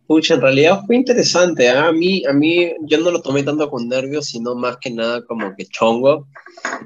Pucha, 0.07 0.35
en 0.35 0.41
realidad 0.41 0.81
fue 0.87 0.97
interesante. 0.97 1.69
¿ah? 1.69 1.89
A 1.89 1.93
mí, 1.93 2.25
a 2.25 2.33
mí, 2.33 2.73
yo 2.83 2.99
no 2.99 3.11
lo 3.11 3.21
tomé 3.21 3.43
tanto 3.43 3.69
con 3.69 3.89
nervios, 3.89 4.27
sino 4.27 4.55
más 4.55 4.79
que 4.79 4.91
nada 4.91 5.23
como 5.27 5.55
que 5.57 5.67
chongo. 5.67 6.27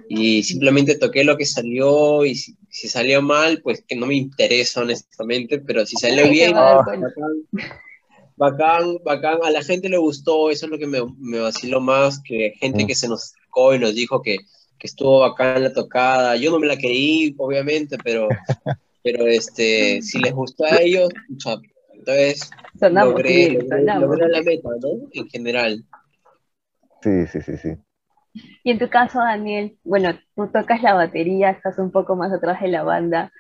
Y 0.09 0.43
simplemente 0.43 0.97
toqué 0.97 1.23
lo 1.23 1.37
que 1.37 1.45
salió 1.45 2.25
y 2.25 2.35
si, 2.35 2.57
si 2.69 2.89
salió 2.89 3.23
mal, 3.23 3.61
pues 3.63 3.85
que 3.87 3.95
no 3.95 4.07
me 4.07 4.15
interesa 4.15 4.81
honestamente, 4.81 5.61
pero 5.61 5.87
si 5.87 5.97
salió 5.97 6.25
Ay, 6.25 6.31
bien, 6.31 6.55
bacán, 8.43 8.99
bacán. 9.05 9.39
A 9.45 9.51
la 9.51 9.63
gente 9.63 9.89
le 9.89 9.99
gustó, 9.99 10.51
eso 10.51 10.67
es 10.67 10.73
lo 10.73 10.79
que 10.79 10.87
me, 10.87 10.99
me 11.19 11.39
vaciló 11.41 11.81
más, 11.81 12.21
que 12.23 12.53
gente 12.61 12.85
Mm. 12.85 12.87
que 12.87 12.95
se 12.95 13.09
nos 13.09 13.23
acercó 13.25 13.75
y 13.75 13.79
nos 13.79 13.95
dijo 13.95 14.21
que, 14.23 14.37
que 14.79 14.87
estuvo 14.87 15.21
bacán 15.21 15.63
la 15.63 15.73
tocada. 15.73 16.37
Yo 16.37 16.51
no 16.51 16.59
me 16.59 16.67
la 16.67 16.77
creí, 16.77 17.35
obviamente, 17.39 17.97
pero, 18.03 18.29
pero 19.05 19.27
este, 19.27 20.03
si 20.03 20.19
les 20.19 20.33
gustó 20.33 20.65
a 20.65 20.81
ellos, 20.81 21.09
entonces 21.95 22.51
Sonamos, 22.79 23.13
logré, 23.13 23.29
sí, 23.29 23.57
logré- 23.57 23.69
sonamos. 23.69 24.03
logré 24.03 24.29
la 24.29 24.43
meta, 24.43 24.69
¿no? 24.83 24.89
En 25.13 25.29
general. 25.29 25.85
Sí, 27.03 27.27
sí, 27.33 27.41
sí, 27.43 27.57
sí. 27.57 27.71
Y 28.65 28.71
en 28.71 28.79
tu 28.79 28.89
caso, 28.89 29.19
Daniel, 29.19 29.77
bueno, 29.85 30.19
tú 30.35 30.49
tocas 30.53 30.83
la 30.83 30.95
batería, 30.95 31.51
estás 31.51 31.79
un 31.79 31.91
poco 31.91 32.17
más 32.17 32.33
atrás 32.33 32.61
de 32.63 32.69
la 32.69 32.83
banda, 32.83 33.31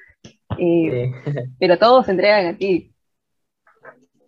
eh, 0.59 1.13
Sí. 1.25 1.31
pero 1.59 1.79
todos 1.79 2.07
se 2.07 2.13
entregan 2.13 2.47
a 2.55 2.59
ti. 2.59 2.92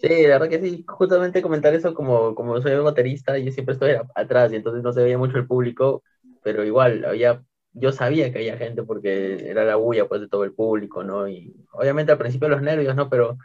Sí, 0.05 0.23
la 0.27 0.39
verdad 0.39 0.49
que 0.51 0.61
sí, 0.61 0.85
justamente 0.87 1.41
comentar 1.41 1.73
eso 1.75 1.95
como, 1.95 2.35
como 2.35 2.61
soy 2.61 2.75
baterista, 2.77 3.39
yo 3.39 3.51
siempre 3.53 3.73
estoy 3.73 3.93
atrás 4.15 4.53
y 4.53 4.57
entonces 4.57 4.83
no 4.83 4.93
se 4.93 5.03
veía 5.03 5.17
mucho 5.17 5.39
el 5.39 5.47
público, 5.47 6.03
pero 6.43 6.63
igual, 6.63 7.05
había, 7.07 7.43
yo 7.73 7.91
sabía 7.91 8.31
que 8.31 8.39
había 8.39 8.59
gente 8.59 8.83
porque 8.83 9.49
era 9.49 9.65
la 9.65 9.77
bulla 9.77 10.07
pues 10.07 10.21
de 10.21 10.29
todo 10.29 10.45
el 10.45 10.53
público, 10.53 11.05
¿no? 11.05 11.27
Y 11.27 11.55
obviamente 11.73 12.13
al 12.13 12.19
principio 12.19 12.49
los 12.51 12.61
nervios, 12.61 12.95
¿no? 12.95 13.09
Pero 13.09 13.39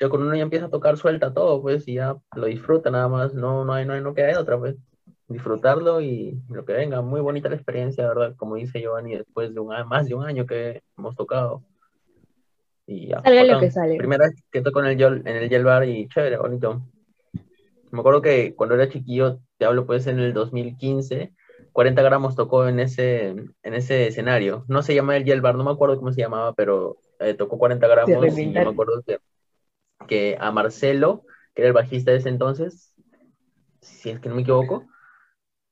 ya 0.00 0.08
cuando 0.08 0.26
uno 0.28 0.36
ya 0.36 0.42
empieza 0.42 0.66
a 0.66 0.70
tocar 0.70 0.96
suelta 0.96 1.34
todo, 1.34 1.60
pues, 1.60 1.86
y 1.86 1.94
ya 1.94 2.16
lo 2.34 2.46
disfruta 2.46 2.90
nada 2.90 3.08
más, 3.08 3.34
no, 3.34 3.64
no 3.66 3.74
hay, 3.74 3.84
no 3.84 3.92
hay, 3.92 4.00
no 4.00 4.14
queda 4.14 4.40
otra, 4.40 4.58
pues. 4.58 4.76
disfrutarlo 5.28 6.00
y 6.00 6.40
lo 6.48 6.64
que 6.64 6.72
venga. 6.72 7.02
Muy 7.02 7.20
bonita 7.20 7.48
la 7.50 7.56
experiencia, 7.56 8.08
¿verdad? 8.08 8.34
Como 8.36 8.56
dice 8.56 8.80
Giovanni, 8.80 9.16
después 9.16 9.52
de 9.54 9.60
un 9.60 9.68
más 9.88 10.06
de 10.08 10.14
un 10.14 10.24
año 10.24 10.46
que 10.46 10.82
hemos 10.96 11.14
tocado. 11.16 11.62
Y 12.86 13.08
ya, 13.08 13.28
Salga 13.34 13.44
lo 13.44 13.58
que 13.58 13.70
sale. 13.70 13.96
Primera 13.96 14.26
vez 14.28 14.42
que 14.50 14.62
toco 14.62 14.80
en 14.80 14.86
el, 14.86 14.98
Yol- 14.98 15.22
en 15.28 15.36
el 15.36 15.48
Yel 15.48 15.64
Bar 15.64 15.84
y 15.88 16.08
chévere, 16.08 16.36
bonito. 16.38 16.82
Me 17.90 18.00
acuerdo 18.00 18.22
que 18.22 18.54
cuando 18.54 18.74
era 18.74 18.88
chiquillo, 18.88 19.40
te 19.58 19.64
hablo 19.64 19.86
pues 19.86 20.06
en 20.06 20.18
el 20.18 20.32
2015, 20.34 21.34
40 21.72 22.02
gramos 22.02 22.34
tocó 22.36 22.66
en 22.68 22.80
ese, 22.80 23.28
en 23.28 23.74
ese 23.74 24.08
escenario. 24.08 24.64
No 24.68 24.82
se 24.82 24.94
llama 24.94 25.16
el 25.16 25.24
Yel 25.24 25.40
Bar, 25.40 25.54
no 25.56 25.64
me 25.64 25.70
acuerdo 25.70 25.96
cómo 25.96 26.12
se 26.12 26.20
llamaba, 26.20 26.52
pero 26.54 26.98
eh, 27.20 27.34
tocó 27.34 27.58
40 27.58 27.86
gramos 27.88 28.38
y 28.40 28.52
yo 28.52 28.62
me 28.62 28.70
acuerdo 28.70 29.02
que, 29.06 29.18
que 30.08 30.36
a 30.40 30.52
Marcelo, 30.52 31.24
que 31.54 31.62
era 31.62 31.68
el 31.68 31.74
bajista 31.74 32.12
de 32.12 32.18
ese 32.18 32.30
entonces, 32.30 32.94
si 33.80 34.10
es 34.10 34.20
que 34.20 34.28
no 34.28 34.36
me 34.36 34.42
equivoco, 34.42 34.88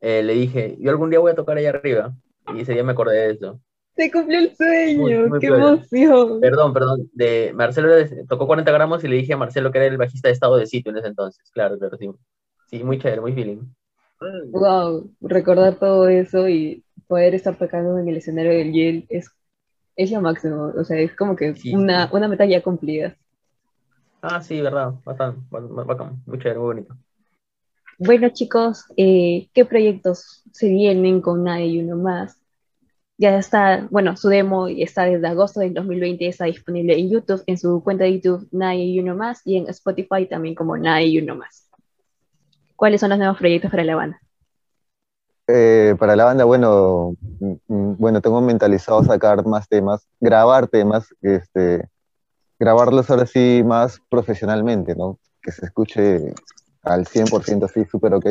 eh, 0.01 0.23
le 0.23 0.35
dije, 0.35 0.77
yo 0.81 0.91
algún 0.91 1.11
día 1.11 1.21
voy 1.21 1.33
a 1.33 1.35
tocar 1.37 1.59
allá 1.59 1.71
arriba. 1.71 2.15
Y 2.55 2.61
ese 2.63 2.73
día 2.75 2.85
me 2.85 2.93
acordé 2.93 3.17
de 3.19 3.33
eso. 3.35 3.61
Se 3.97 4.11
cumplió 4.11 4.39
el 4.39 4.55
sueño, 4.57 5.19
Muy- 5.19 5.31
muy 5.31 5.41
qué 5.41 5.47
piola. 5.47 5.79
emoción. 5.89 6.41
Perdón, 6.41 6.73
perdón, 6.75 7.11
de 7.13 7.53
Marcelo 7.55 7.91
tocó 8.29 8.47
40 8.47 8.73
gramos 8.73 9.03
y 9.05 9.09
le 9.09 9.17
dije 9.17 9.33
a 9.35 9.37
Marcelo 9.37 9.73
que 9.73 9.79
era 9.79 9.87
el 9.87 9.97
bajista 9.97 10.29
de 10.29 10.33
estado 10.35 10.57
de 10.57 10.67
sitio 10.67 10.91
en 10.93 10.99
ese 10.99 11.09
entonces. 11.09 11.51
Claro, 11.53 11.79
claro, 11.79 11.97
sí. 11.99 12.11
Sí, 12.67 12.85
muy 12.85 12.99
chévere, 12.99 13.21
muy 13.21 13.33
feeling. 13.33 13.61
Wow, 14.53 15.11
recordar 15.21 15.79
todo 15.79 16.09
eso 16.09 16.49
y 16.49 16.85
poder 17.07 17.35
estar 17.35 17.57
tocando 17.59 17.99
en 17.99 18.09
el 18.09 18.17
escenario 18.17 18.53
del 18.53 18.73
Yale 18.73 19.07
es, 19.11 19.31
es 19.97 20.11
lo 20.13 20.21
máximo. 20.21 20.73
O 20.77 20.85
sea, 20.85 20.99
es 21.01 21.15
como 21.17 21.37
que 21.37 21.55
Sí, 21.55 21.73
una, 21.73 22.07
sí. 22.07 22.11
una 22.13 22.29
meta 22.29 22.45
ya 22.47 22.63
cumplida. 22.63 23.17
Ah, 24.23 24.41
sí, 24.43 24.61
verdad, 24.61 24.95
bastante, 25.05 25.41
ba- 25.51 25.85
bacán, 25.85 26.23
muy 26.27 26.39
chévere, 26.39 26.59
muy 26.59 26.67
bonito. 26.75 26.97
Bueno, 27.99 28.29
chicos, 28.31 28.85
eh, 28.97 29.49
¿qué 29.53 29.65
proyectos 29.65 30.43
se 30.53 30.69
vienen 30.69 31.21
con 31.21 31.43
Nadie 31.45 31.67
y 31.67 31.81
Uno 31.83 31.97
Más? 31.97 32.39
Ya 33.17 33.39
está, 33.39 33.87
bueno, 33.91 34.17
su 34.17 34.29
demo 34.29 34.67
está 34.67 35.05
desde 35.05 35.27
agosto 35.29 35.61
del 35.61 35.73
2020, 35.73 36.27
está 36.27 36.47
disponible 36.47 36.99
en 36.99 37.11
YouTube, 37.11 37.43
en 37.47 37.57
su 37.59 37.81
cuenta 37.83 38.05
de 38.05 38.21
YouTube 38.21 38.49
Nadie 38.51 38.85
y 38.87 38.99
Uno 39.01 39.15
Más, 39.15 39.41
y 39.45 39.57
en 39.57 39.69
Spotify 39.69 40.27
también 40.29 40.55
como 40.57 40.77
Nadie 40.77 41.07
y 41.07 41.23
Más. 41.23 41.69
¿Cuáles 42.75 43.01
son 43.01 43.11
los 43.11 43.19
nuevos 43.19 43.39
proyectos 43.39 43.71
para 43.71 43.85
la 43.85 43.95
banda? 43.95 44.21
Eh, 45.47 45.95
para 45.99 46.17
la 46.17 46.25
banda, 46.25 46.45
bueno, 46.45 47.15
mm, 47.39 47.53
mm, 47.69 47.97
bueno, 47.99 48.21
tengo 48.21 48.41
mentalizado 48.41 49.05
sacar 49.05 49.47
más 49.47 49.69
temas, 49.69 50.07
grabar 50.19 50.67
temas, 50.67 51.15
este, 51.23 51.89
grabarlos 52.59 53.11
ahora 53.11 53.27
sí 53.27 53.63
más 53.65 54.01
profesionalmente, 54.09 54.97
¿no? 54.97 55.19
Que 55.41 55.53
se 55.53 55.67
escuche 55.67 56.35
al 56.83 57.07
100% 57.07 57.67
así, 57.67 57.85
súper 57.85 58.15
ok. 58.15 58.27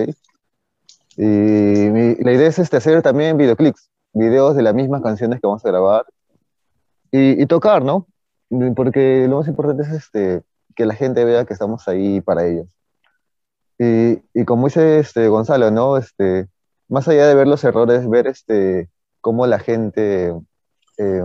Y 1.17 1.23
mi- 1.23 2.15
la 2.15 2.33
idea 2.33 2.47
es 2.47 2.59
este, 2.59 2.77
hacer 2.77 3.01
también 3.01 3.37
videoclips, 3.37 3.89
videos 4.13 4.55
de 4.55 4.63
las 4.63 4.73
mismas 4.73 5.01
canciones 5.01 5.39
que 5.41 5.47
vamos 5.47 5.65
a 5.65 5.69
grabar 5.69 6.05
y, 7.11 7.45
tocar, 7.45 7.83
¿no? 7.83 8.07
Porque 8.75 9.27
lo 9.27 9.37
más 9.37 9.47
importante 9.47 9.83
es 9.83 9.89
este, 9.89 10.41
que 10.75 10.85
la 10.85 10.95
gente 10.95 11.23
vea 11.25 11.45
que 11.45 11.53
estamos 11.53 11.87
ahí 11.87 12.21
para 12.21 12.45
ellos. 12.45 12.67
Y, 13.77 14.23
y 14.33 14.45
como 14.45 14.67
dice 14.67 14.99
este, 14.99 15.27
Gonzalo, 15.27 15.69
¿no? 15.69 15.97
Este, 15.97 16.47
más 16.87 17.07
allá 17.07 17.27
de 17.27 17.35
ver 17.35 17.47
los 17.47 17.63
errores, 17.63 18.09
ver 18.09 18.27
este, 18.27 18.89
cómo 19.21 19.45
la 19.45 19.59
gente 19.59 20.33
eh, 20.97 21.23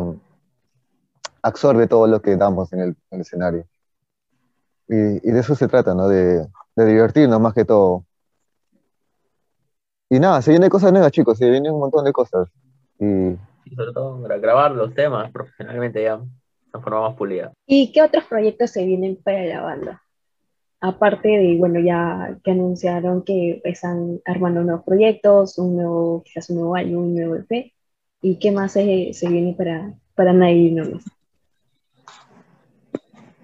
absorbe 1.43 1.87
todo 1.87 2.07
lo 2.07 2.21
que 2.21 2.37
damos 2.37 2.73
en 2.73 2.81
el, 2.81 2.89
en 2.89 2.97
el 3.11 3.21
escenario. 3.23 3.67
Y, 4.89 4.95
y 4.95 5.33
de 5.33 5.41
eso 5.41 5.55
se 5.55 5.69
trata, 5.69 5.95
¿no? 5.95 6.09
De, 6.09 6.47
de 6.77 6.87
divertirnos 6.87 7.41
más 7.41 7.55
que 7.55 7.65
todo. 7.65 8.05
Y 10.11 10.21
nada, 10.21 10.41
se 10.43 10.51
vienen 10.51 10.71
cosas 10.71 10.93
nuevas, 10.93 11.13
chicos, 11.13 11.39
se 11.39 11.51
vienen 11.51 11.73
un 11.73 11.81
montón 11.81 12.05
de 12.05 12.13
cosas. 12.13 12.49
Y 13.01 13.37
Y 13.65 13.75
sobre 13.75 13.93
todo 13.93 14.21
gra- 14.23 14.41
grabar 14.41 14.71
los 14.73 14.95
temas 14.95 15.31
profesionalmente 15.31 16.03
ya, 16.03 16.17
de 16.19 16.81
forma 16.81 17.03
más 17.03 17.15
pulida. 17.17 17.53
¿Y 17.67 17.93
qué 17.93 18.03
otros 18.03 18.25
proyectos 18.25 18.71
se 18.71 18.85
vienen 18.85 19.17
para 19.23 19.45
la 19.45 19.61
banda? 19.63 20.03
Aparte 20.81 21.29
de, 21.29 21.57
bueno, 21.59 21.81
ya 21.81 22.39
que 22.45 22.53
anunciaron 22.53 23.23
que 23.25 23.61
están 23.65 24.21
armando 24.25 24.63
nuevos 24.63 24.85
proyectos, 24.85 25.59
un 25.59 25.77
nuevo, 25.77 26.23
quizás 26.25 26.49
un 26.51 26.57
nuevo 26.57 26.77
álbum, 26.77 27.05
un 27.05 27.15
nuevo 27.17 27.35
EP. 27.37 27.73
¿Y 28.23 28.39
qué 28.39 28.53
más 28.53 28.73
se, 28.73 29.13
se 29.13 29.29
viene 29.29 29.55
para, 29.59 29.93
para 30.15 30.33
Nadie 30.33 30.55
y 30.55 30.73
Uno 30.79 30.91
Más? 30.93 31.05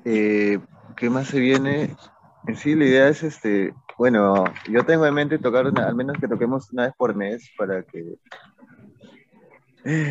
Eh, 0.05 0.59
¿qué 0.97 1.11
más 1.11 1.29
se 1.29 1.41
viene? 1.41 1.97
En 2.47 2.57
sí, 2.57 2.75
la 2.75 2.85
idea 2.85 3.09
es, 3.09 3.23
este, 3.23 3.73
bueno, 3.99 4.45
yo 4.71 4.85
tengo 4.85 5.07
en 5.07 5.15
mente 5.15 5.39
tocar, 5.39 5.67
una- 5.67 5.89
al 5.89 5.95
menos 5.95 6.17
que 6.21 6.29
toquemos 6.29 6.71
una 6.73 6.85
vez 6.87 6.95
por 6.97 7.15
mes 7.15 7.51
para 7.57 7.83
que, 7.83 8.05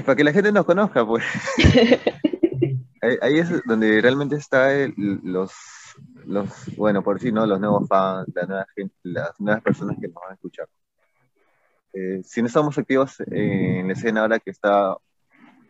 para 0.05 0.15
que 0.15 0.23
la 0.23 0.31
gente 0.33 0.51
nos 0.51 0.65
conozca, 0.65 1.05
pues. 1.05 1.23
Ahí, 3.01 3.17
ahí 3.21 3.37
es 3.39 3.49
donde 3.65 3.99
realmente 3.99 4.37
está 4.37 4.73
el- 4.73 4.93
los, 5.23 5.51
los, 6.25 6.73
bueno, 6.77 7.03
por 7.03 7.19
sí, 7.19 7.33
¿no? 7.33 7.45
Los 7.45 7.59
nuevos 7.59 7.85
fans, 7.85 8.29
la 8.33 8.45
nueva 8.45 8.65
gente, 8.73 8.95
las 9.03 9.37
nuevas 9.41 9.61
personas 9.61 9.97
que 9.99 10.07
nos 10.07 10.15
van 10.15 10.31
a 10.31 10.35
escuchar. 10.35 10.67
Eh, 11.91 12.21
si 12.23 12.41
no 12.41 12.47
estamos 12.47 12.77
activos 12.77 13.15
en 13.27 13.87
la 13.87 13.93
escena 13.93 14.21
ahora 14.21 14.39
que 14.39 14.51
está 14.51 14.95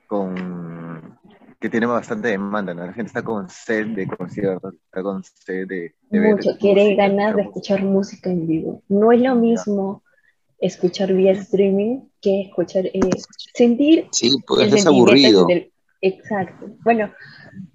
con 0.05 1.17
que 1.59 1.69
tiene 1.71 1.87
bastante 1.87 2.27
demanda, 2.27 2.73
¿no? 2.75 2.85
La 2.85 2.93
gente 2.93 3.07
está 3.07 3.23
con 3.23 3.49
sed 3.49 3.87
de 3.87 4.05
conciertos, 4.05 4.75
está 4.75 5.01
con 5.01 5.23
sed 5.23 5.65
de, 5.67 5.95
de 6.11 6.19
ver 6.19 6.35
Mucho, 6.35 6.51
quiere 6.59 6.83
música, 6.83 7.07
ganas 7.07 7.35
de 7.35 7.41
escuchar 7.41 7.81
música 7.83 8.29
en 8.29 8.45
vivo. 8.45 8.83
No 8.89 9.11
es 9.11 9.21
lo 9.21 9.33
mismo 9.33 10.03
escuchar 10.59 11.11
vía 11.13 11.31
streaming 11.31 12.01
que 12.23 12.41
escuchar, 12.43 12.85
eh, 12.87 12.99
sentir 13.53 14.07
Sí, 14.11 14.29
el 14.59 14.73
es 14.73 14.87
aburrido. 14.87 15.45
del- 15.45 15.69
Exacto. 16.05 16.65
Bueno, 16.83 17.09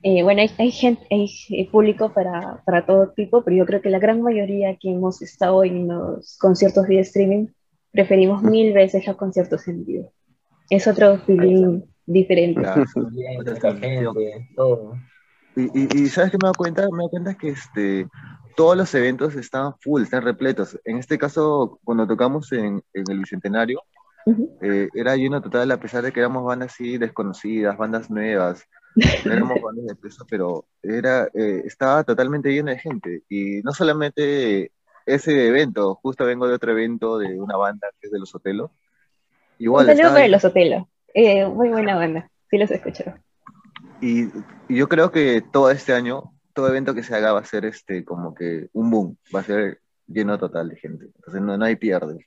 eh, 0.02 0.22
bueno, 0.22 0.42
hay, 0.42 0.50
hay 0.58 0.70
gente, 0.70 1.02
hay 1.10 1.64
público 1.72 2.12
para, 2.12 2.62
para 2.66 2.84
todo 2.84 3.10
tipo, 3.12 3.42
pero 3.42 3.56
yo 3.56 3.64
creo 3.64 3.80
que 3.80 3.88
la 3.88 3.98
gran 3.98 4.20
mayoría 4.20 4.76
que 4.76 4.90
hemos 4.90 5.22
estado 5.22 5.64
en 5.64 5.88
los 5.88 6.36
conciertos 6.38 6.86
vía 6.88 7.00
streaming 7.00 7.46
preferimos 7.90 8.42
mil 8.42 8.74
veces 8.74 9.06
los 9.06 9.16
conciertos 9.16 9.66
en 9.68 9.84
vivo. 9.86 10.12
Es 10.68 10.86
otro 10.86 11.16
feeling 11.20 11.80
diferente. 12.04 12.60
Claro. 12.60 12.84
Y, 15.56 15.62
y, 15.62 15.88
y 16.04 16.08
¿sabes 16.08 16.30
qué 16.30 16.36
me 16.36 16.44
he 16.44 16.48
dado 16.48 16.54
cuenta? 16.54 16.82
Me 16.82 16.88
he 16.88 16.98
dado 16.98 17.10
cuenta 17.10 17.34
que 17.34 17.48
este, 17.48 18.06
todos 18.56 18.76
los 18.76 18.94
eventos 18.94 19.34
están 19.36 19.72
full, 19.80 20.02
están 20.02 20.22
repletos. 20.22 20.78
En 20.84 20.98
este 20.98 21.16
caso, 21.18 21.80
cuando 21.82 22.06
tocamos 22.06 22.52
en, 22.52 22.82
en 22.92 23.04
el 23.10 23.18
Bicentenario, 23.20 23.80
Ujú. 24.26 24.58
eh, 24.60 24.88
era 24.94 25.16
lleno 25.16 25.40
total, 25.40 25.70
a 25.70 25.80
pesar 25.80 26.02
de 26.02 26.12
que 26.12 26.20
éramos 26.20 26.44
bandas 26.44 26.72
así 26.72 26.98
desconocidas, 26.98 27.76
bandas 27.76 28.10
nuevas, 28.10 28.64
no 29.24 29.32
éramos 29.32 29.60
bandas 29.62 29.86
de 29.86 29.94
peso, 29.94 30.26
pero 30.28 30.66
era, 30.82 31.28
eh, 31.34 31.62
estaba 31.64 32.04
totalmente 32.04 32.52
lleno 32.52 32.70
de 32.70 32.78
gente. 32.78 33.22
Y 33.28 33.60
no 33.62 33.72
solamente 33.72 34.72
ese 35.06 35.48
evento, 35.48 35.94
justo 35.96 36.24
vengo 36.24 36.46
de 36.46 36.54
otro 36.54 36.72
evento 36.72 37.18
de 37.18 37.40
una 37.40 37.56
banda 37.56 37.88
que 38.00 38.08
es 38.08 38.12
de 38.12 38.18
Los 38.18 38.34
Otelos. 38.34 38.70
Un 38.70 39.64
Igual, 39.64 39.86
saludo 39.86 40.02
estaba 40.02 40.14
para 40.16 40.28
los 40.28 40.44
Otelos. 40.44 40.84
Eh, 41.14 41.46
muy 41.46 41.70
buena 41.70 41.96
banda. 41.96 42.30
Sí 42.50 42.58
los 42.58 42.70
escucho. 42.70 43.04
Y, 44.00 44.24
y 44.68 44.76
yo 44.76 44.88
creo 44.88 45.10
que 45.10 45.42
todo 45.42 45.70
este 45.70 45.92
año, 45.92 46.32
todo 46.52 46.68
evento 46.68 46.94
que 46.94 47.02
se 47.02 47.14
haga 47.14 47.32
va 47.32 47.40
a 47.40 47.44
ser 47.44 47.64
este, 47.64 48.04
como 48.04 48.34
que 48.34 48.68
un 48.72 48.90
boom, 48.90 49.16
va 49.34 49.40
a 49.40 49.44
ser 49.44 49.80
lleno 50.06 50.38
total 50.38 50.68
de 50.68 50.76
gente. 50.76 51.06
Entonces 51.06 51.40
no, 51.42 51.56
no 51.56 51.64
hay 51.64 51.76
pierde. 51.76 52.26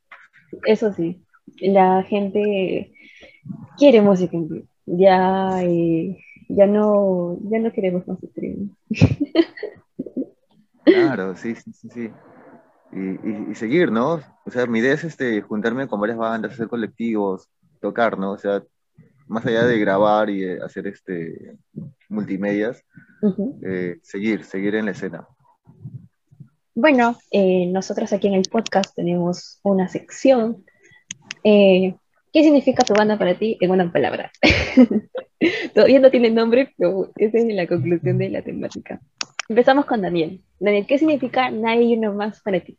Eso 0.66 0.92
sí, 0.92 1.24
la 1.60 2.04
gente 2.04 2.92
quiere 3.78 4.02
música 4.02 4.38
en 4.38 4.48
vivo. 4.48 4.66
Ya, 4.86 5.62
eh, 5.64 6.18
ya 6.50 6.68
no, 6.68 7.38
ya 7.44 7.60
no 7.60 7.72
queremos 7.72 8.08
más 8.08 8.22
streaming. 8.24 8.70
Claro, 10.84 11.36
sí, 11.36 11.56
sí, 11.56 11.72
sí, 11.74 11.90
sí. 11.90 12.10
Y, 12.94 13.00
y, 13.00 13.48
y 13.52 13.56
seguir, 13.56 13.92
¿no? 13.92 14.22
O 14.46 14.52
sea, 14.52 14.66
mi 14.66 14.80
idea 14.80 14.94
es 14.94 15.04
este, 15.04 15.42
juntarme 15.42 15.88
con 15.88 16.02
varias 16.02 16.18
bandas, 16.18 16.54
hacer 16.54 16.68
colectivos, 16.68 17.48
tocar, 17.80 18.18
¿no? 18.18 18.32
O 18.32 18.38
sea, 18.38 18.64
más 19.28 19.46
allá 19.46 19.66
de 19.66 19.80
grabar 19.80 20.30
y 20.30 20.44
eh, 20.44 20.60
hacer 20.62 20.88
este 20.88 21.58
multimedias, 22.10 22.84
eh, 23.64 24.00
seguir, 24.02 24.44
seguir 24.44 24.76
en 24.76 24.86
la 24.86 24.92
escena. 24.92 25.26
Bueno, 26.76 27.18
eh, 27.32 27.68
nosotros 27.68 28.12
aquí 28.12 28.28
en 28.28 28.34
el 28.34 28.50
podcast 28.52 28.94
tenemos 28.94 29.60
una 29.64 29.88
sección. 29.88 30.66
Eh, 31.44 31.96
¿qué 32.34 32.44
significa 32.44 32.84
tu 32.84 32.94
banda 32.94 33.18
para 33.18 33.36
ti 33.38 33.58
en 33.60 33.72
una 33.72 33.92
palabra? 33.92 34.32
Todavía 35.74 36.00
no 36.00 36.12
tiene 36.12 36.30
nombre, 36.30 36.74
pero 36.78 37.12
esa 37.16 37.38
es 37.38 37.46
la 37.54 37.68
conclusión 37.68 38.18
de 38.18 38.30
la 38.30 38.42
temática. 38.42 39.00
Empezamos 39.50 39.86
con 39.86 40.02
Daniel. 40.02 40.42
Daniel, 40.60 40.86
¿qué 40.88 40.98
significa 40.98 41.50
nadie 41.52 41.84
y 41.84 41.98
uno 41.98 42.14
más 42.14 42.42
para 42.42 42.60
ti? 42.60 42.78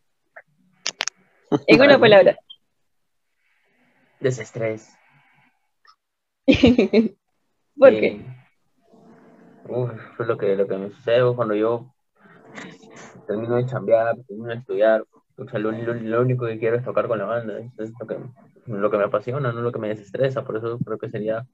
En 1.67 1.81
una 1.81 1.99
palabra. 2.01 2.39
Desestrés. 4.21 4.89
¿Por 7.79 7.93
Eh, 7.93 8.01
qué? 8.01 8.21
Uf, 9.69 9.91
eso 9.93 10.23
es 10.23 10.29
lo 10.29 10.37
que, 10.39 10.57
lo 10.57 10.67
que 10.67 10.77
me 10.77 10.91
sucede 10.91 11.35
cuando 11.35 11.55
yo 11.55 11.87
termino 13.27 13.57
de 13.57 13.67
chambear, 13.67 14.17
termino 14.27 14.49
de 14.49 14.55
estudiar. 14.57 15.05
O 15.43 15.49
sea, 15.49 15.59
lo, 15.59 15.71
lo- 15.73 15.95
lo 15.95 16.23
único 16.23 16.47
que 16.47 16.59
quiero 16.59 16.77
es 16.77 16.85
tocar 16.85 17.07
con 17.09 17.19
la 17.19 17.25
banda. 17.25 17.59
Eso 17.59 17.83
es 17.83 17.93
lo 18.01 18.07
que, 18.07 18.17
lo 18.67 18.91
que 18.91 18.99
me 18.99 19.05
apasiona, 19.05 19.53
no 19.53 19.61
lo 19.61 19.73
que 19.73 19.79
me 19.79 19.89
desestresa. 19.89 20.45
Por 20.45 20.57
eso 20.57 20.79
creo 20.85 20.99
que 20.99 21.11
sería 21.11 21.47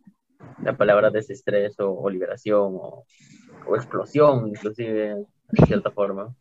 la 0.62 0.76
palabra 0.76 1.10
desestrés 1.10 1.78
o, 1.80 1.90
o 1.92 2.10
liberación 2.10 2.74
o, 2.74 3.04
o 3.66 3.76
explosión, 3.76 4.48
inclusive, 4.48 5.16
de 5.50 5.66
cierta 5.66 5.90
forma. 5.90 6.34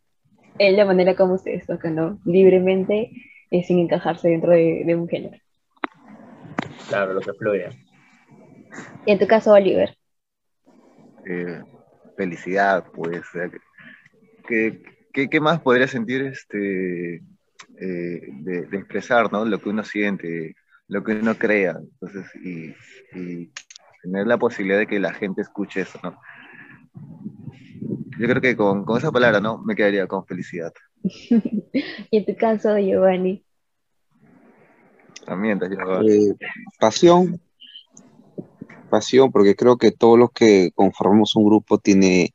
Es 0.59 0.75
la 0.75 0.85
manera 0.85 1.15
como 1.15 1.33
ustedes 1.35 1.65
tocan, 1.67 1.95
¿no? 1.95 2.19
Libremente, 2.25 3.11
eh, 3.51 3.63
sin 3.63 3.79
encajarse 3.79 4.29
dentro 4.29 4.51
de, 4.51 4.83
de 4.85 4.95
un 4.95 5.07
género. 5.07 5.37
Claro, 6.89 7.13
lo 7.13 7.21
que 7.21 7.33
fluye. 7.33 7.69
Y 9.05 9.11
en 9.11 9.19
tu 9.19 9.27
caso, 9.27 9.53
Oliver, 9.53 9.95
eh, 11.25 11.61
felicidad, 12.15 12.85
pues. 12.93 13.21
¿qué, 14.47 14.81
qué, 15.13 15.29
qué 15.29 15.39
más 15.39 15.59
podría 15.61 15.87
sentir 15.87 16.21
este, 16.23 17.21
eh, 17.79 18.21
de, 18.41 18.65
de 18.65 18.77
expresar 18.77 19.31
¿no? 19.31 19.45
lo 19.45 19.59
que 19.59 19.69
uno 19.69 19.83
siente, 19.83 20.55
lo 20.87 21.03
que 21.03 21.13
uno 21.13 21.35
crea? 21.35 21.77
Entonces, 21.79 22.25
y, 22.43 22.73
y 23.17 23.51
tener 24.01 24.27
la 24.27 24.37
posibilidad 24.37 24.79
de 24.79 24.87
que 24.87 24.99
la 24.99 25.13
gente 25.13 25.41
escuche 25.41 25.81
eso, 25.81 25.99
¿no? 26.03 26.19
Yo 28.19 28.27
creo 28.27 28.41
que 28.41 28.55
con, 28.55 28.83
con 28.83 28.97
esa 28.97 29.11
palabra, 29.11 29.39
¿no? 29.39 29.59
Me 29.59 29.75
quedaría 29.75 30.07
con 30.07 30.25
felicidad. 30.25 30.73
y 31.03 32.17
en 32.17 32.25
tu 32.25 32.35
caso, 32.35 32.77
Giovanni, 32.77 33.45
También, 35.25 35.59
te 35.59 35.65
Eh, 35.67 36.33
pasión, 36.79 37.39
pasión, 38.89 39.31
porque 39.31 39.55
creo 39.55 39.77
que 39.77 39.91
todos 39.91 40.17
los 40.17 40.31
que 40.31 40.71
conformamos 40.73 41.35
un 41.35 41.45
grupo 41.45 41.77
tiene 41.77 42.33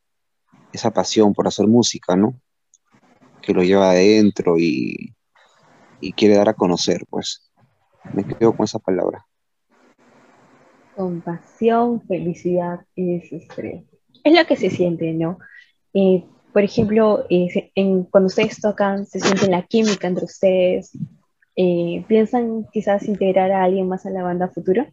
esa 0.73 0.93
pasión 0.93 1.33
por 1.33 1.49
hacer 1.49 1.67
música, 1.67 2.15
¿no? 2.17 2.41
Que 3.41 3.53
lo 3.53 3.63
lleva 3.63 3.91
adentro 3.91 4.57
y, 4.59 5.15
y 6.03 6.13
quiere 6.13 6.37
dar 6.37 6.49
a 6.49 6.55
conocer, 6.55 7.07
pues. 7.09 7.51
Me 8.13 8.25
quedo 8.25 8.53
con 8.55 8.65
esa 8.65 8.81
palabra. 8.81 9.25
compasión, 10.97 12.03
felicidad 12.03 12.81
y 12.95 13.19
desestrés. 13.19 13.85
Es 14.25 14.39
lo 14.39 14.45
que 14.45 14.57
se 14.57 14.69
siente, 14.69 15.13
¿no? 15.15 15.39
Eh, 15.95 16.25
por 16.53 16.63
ejemplo, 16.63 17.25
eh, 17.31 17.71
en, 17.75 18.05
cuando 18.05 18.27
ustedes 18.27 18.61
tocan, 18.61 19.07
se 19.07 19.21
siente 19.21 19.49
la 19.49 19.63
química 19.63 20.09
entre 20.09 20.25
ustedes. 20.25 20.91
Eh, 21.57 22.05
¿Piensan 22.09 22.67
quizás 22.73 23.05
integrar 23.05 23.53
a 23.53 23.63
alguien 23.63 23.89
más 23.89 24.05
a 24.05 24.11
la 24.11 24.23
banda 24.23 24.49
futuro? 24.49 24.87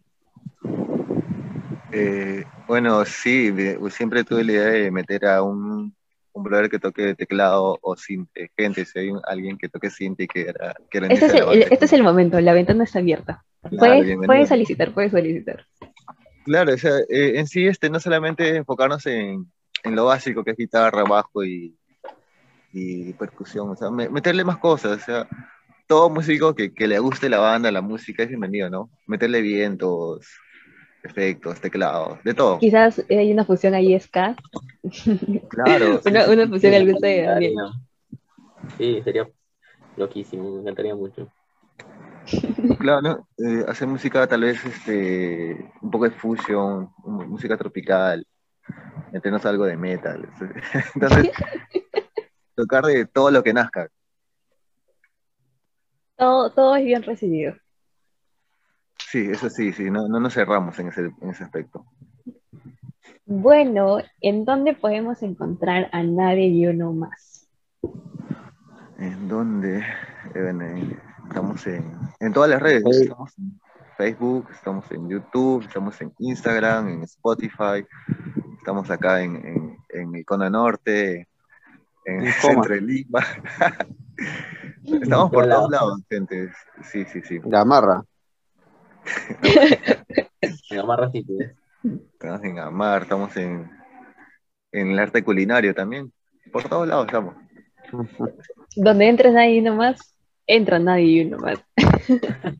Eh, 1.92 2.44
bueno, 2.68 3.04
sí, 3.04 3.52
siempre 3.90 4.24
tuve 4.24 4.44
la 4.44 4.52
idea 4.52 4.66
de 4.68 4.90
meter 4.90 5.26
a 5.26 5.42
un, 5.42 5.94
un 6.32 6.42
brother 6.44 6.70
que 6.70 6.78
toque 6.78 7.14
teclado 7.14 7.78
o 7.82 7.96
cinte, 7.96 8.50
gente, 8.56 8.84
si 8.84 8.98
hay 8.98 9.10
un- 9.10 9.20
alguien 9.26 9.58
que 9.58 9.68
toque 9.68 9.90
cinte 9.90 10.24
y 10.24 10.26
que 10.28 10.42
era, 10.42 10.74
que 10.90 10.98
era 10.98 11.06
Este 11.08 11.26
es, 11.26 11.34
el, 11.34 11.42
el- 11.50 11.62
este 11.70 11.84
es 11.84 11.92
el 11.92 12.02
momento, 12.02 12.40
la 12.40 12.52
ventana 12.52 12.84
está 12.84 12.98
abierta. 13.00 13.44
Puedes, 13.78 14.16
puedes 14.26 14.48
solicitar, 14.48 14.92
puedes 14.92 15.10
solicitar. 15.10 15.66
Claro, 16.44 16.72
o 16.74 16.78
sea, 16.78 16.98
eh, 17.08 17.38
en 17.38 17.46
sí 17.46 17.66
este, 17.66 17.90
no 17.90 18.00
solamente 18.00 18.56
enfocarnos 18.56 19.04
en, 19.06 19.50
en 19.84 19.96
lo 19.96 20.06
básico 20.06 20.42
que 20.42 20.52
es 20.52 20.56
guitarra, 20.56 21.04
bajo 21.04 21.44
y, 21.44 21.76
y 22.72 23.12
percusión, 23.14 23.68
o 23.70 23.76
sea, 23.76 23.90
me- 23.90 24.08
meterle 24.08 24.44
más 24.44 24.58
cosas, 24.58 25.02
o 25.02 25.04
sea, 25.04 25.28
todo 25.86 26.08
músico 26.08 26.54
que, 26.54 26.72
que 26.72 26.86
le 26.86 26.98
guste 27.00 27.28
la 27.28 27.38
banda, 27.38 27.70
la 27.72 27.82
música 27.82 28.22
es 28.22 28.28
bienvenido, 28.28 28.70
¿no? 28.70 28.90
Meterle 29.06 29.40
vientos, 29.42 30.26
efectos, 31.02 31.60
teclados, 31.60 32.22
de 32.24 32.34
todo. 32.34 32.58
Quizás 32.58 33.04
hay 33.08 33.32
una 33.32 33.44
fusión 33.44 33.74
ahí 33.74 33.98
ska, 33.98 34.36
Claro. 35.48 36.00
una, 36.06 36.28
una 36.28 36.48
fusión 36.48 36.74
al 36.74 36.90
gusto 36.90 37.06
de 37.06 37.22
Daniel. 37.22 37.54
Sí, 38.76 39.00
sería 39.02 39.28
loquísimo, 39.96 40.54
me 40.54 40.60
encantaría 40.60 40.94
mucho. 40.94 41.30
Claro, 42.78 43.02
¿no? 43.02 43.28
Eh, 43.38 43.64
hacer 43.66 43.88
música 43.88 44.26
tal 44.26 44.42
vez 44.42 44.64
este, 44.64 45.70
un 45.80 45.90
poco 45.90 46.04
de 46.04 46.10
fusion, 46.10 46.90
música 47.04 47.56
tropical, 47.56 48.26
meternos 49.12 49.44
algo 49.46 49.64
de 49.64 49.76
metal. 49.76 50.28
Entonces, 50.94 51.30
tocar 52.54 52.84
de 52.84 53.06
todo 53.06 53.30
lo 53.30 53.42
que 53.42 53.52
nazca. 53.52 53.88
Todo, 56.16 56.50
todo 56.50 56.76
es 56.76 56.84
bien 56.84 57.02
recibido. 57.02 57.54
Sí, 59.08 59.28
eso 59.30 59.50
sí, 59.50 59.72
sí, 59.72 59.90
no, 59.90 60.08
no 60.08 60.20
nos 60.20 60.34
cerramos 60.34 60.78
en 60.78 60.88
ese, 60.88 61.10
en 61.20 61.30
ese 61.30 61.44
aspecto. 61.44 61.84
Bueno, 63.26 63.98
¿en 64.20 64.44
dónde 64.44 64.74
podemos 64.74 65.22
encontrar 65.22 65.88
a 65.92 66.02
Nadie 66.02 66.48
y 66.48 66.66
Uno 66.66 66.92
Más? 66.92 67.48
¿En 68.98 69.28
dónde? 69.28 69.84
Eh, 70.34 70.98
estamos 71.28 71.66
en, 71.66 71.92
en 72.18 72.32
todas 72.32 72.50
las 72.50 72.60
redes. 72.60 72.84
Estamos 72.84 73.38
en 73.38 73.60
Facebook, 73.96 74.48
estamos 74.52 74.90
en 74.90 75.08
YouTube, 75.08 75.62
estamos 75.64 76.00
en 76.00 76.12
Instagram, 76.18 76.88
en 76.88 77.02
Spotify, 77.02 77.86
estamos 78.58 78.90
acá 78.90 79.22
en, 79.22 79.36
en, 79.36 79.76
en 79.90 80.16
Icona 80.16 80.50
Norte, 80.50 81.28
en 82.04 82.26
el 82.26 82.32
centro 82.32 82.74
de 82.74 82.80
Lima. 82.80 83.20
Estamos 84.84 85.30
por 85.30 85.48
todos 85.48 85.70
lados, 85.70 86.00
gente. 86.08 86.50
Sí, 86.82 87.04
sí, 87.04 87.20
sí. 87.22 87.40
Gamarra. 87.44 88.02
En. 90.70 91.54
Estamos 92.12 92.44
en 92.44 92.58
Amar, 92.58 93.02
estamos 93.02 93.36
en, 93.36 93.70
en 94.72 94.90
el 94.92 94.98
arte 94.98 95.22
culinario 95.24 95.74
también. 95.74 96.12
Por 96.52 96.68
todos 96.68 96.86
lados 96.86 97.06
estamos. 97.06 97.34
Donde 98.76 99.08
entres 99.08 99.32
Nadie 99.32 99.56
y 99.56 99.60
Uno 99.60 99.74
Más, 99.76 100.14
entra 100.46 100.78
Nadie 100.78 101.04
y 101.06 101.20
Uno 101.26 101.38
Más. 101.38 101.58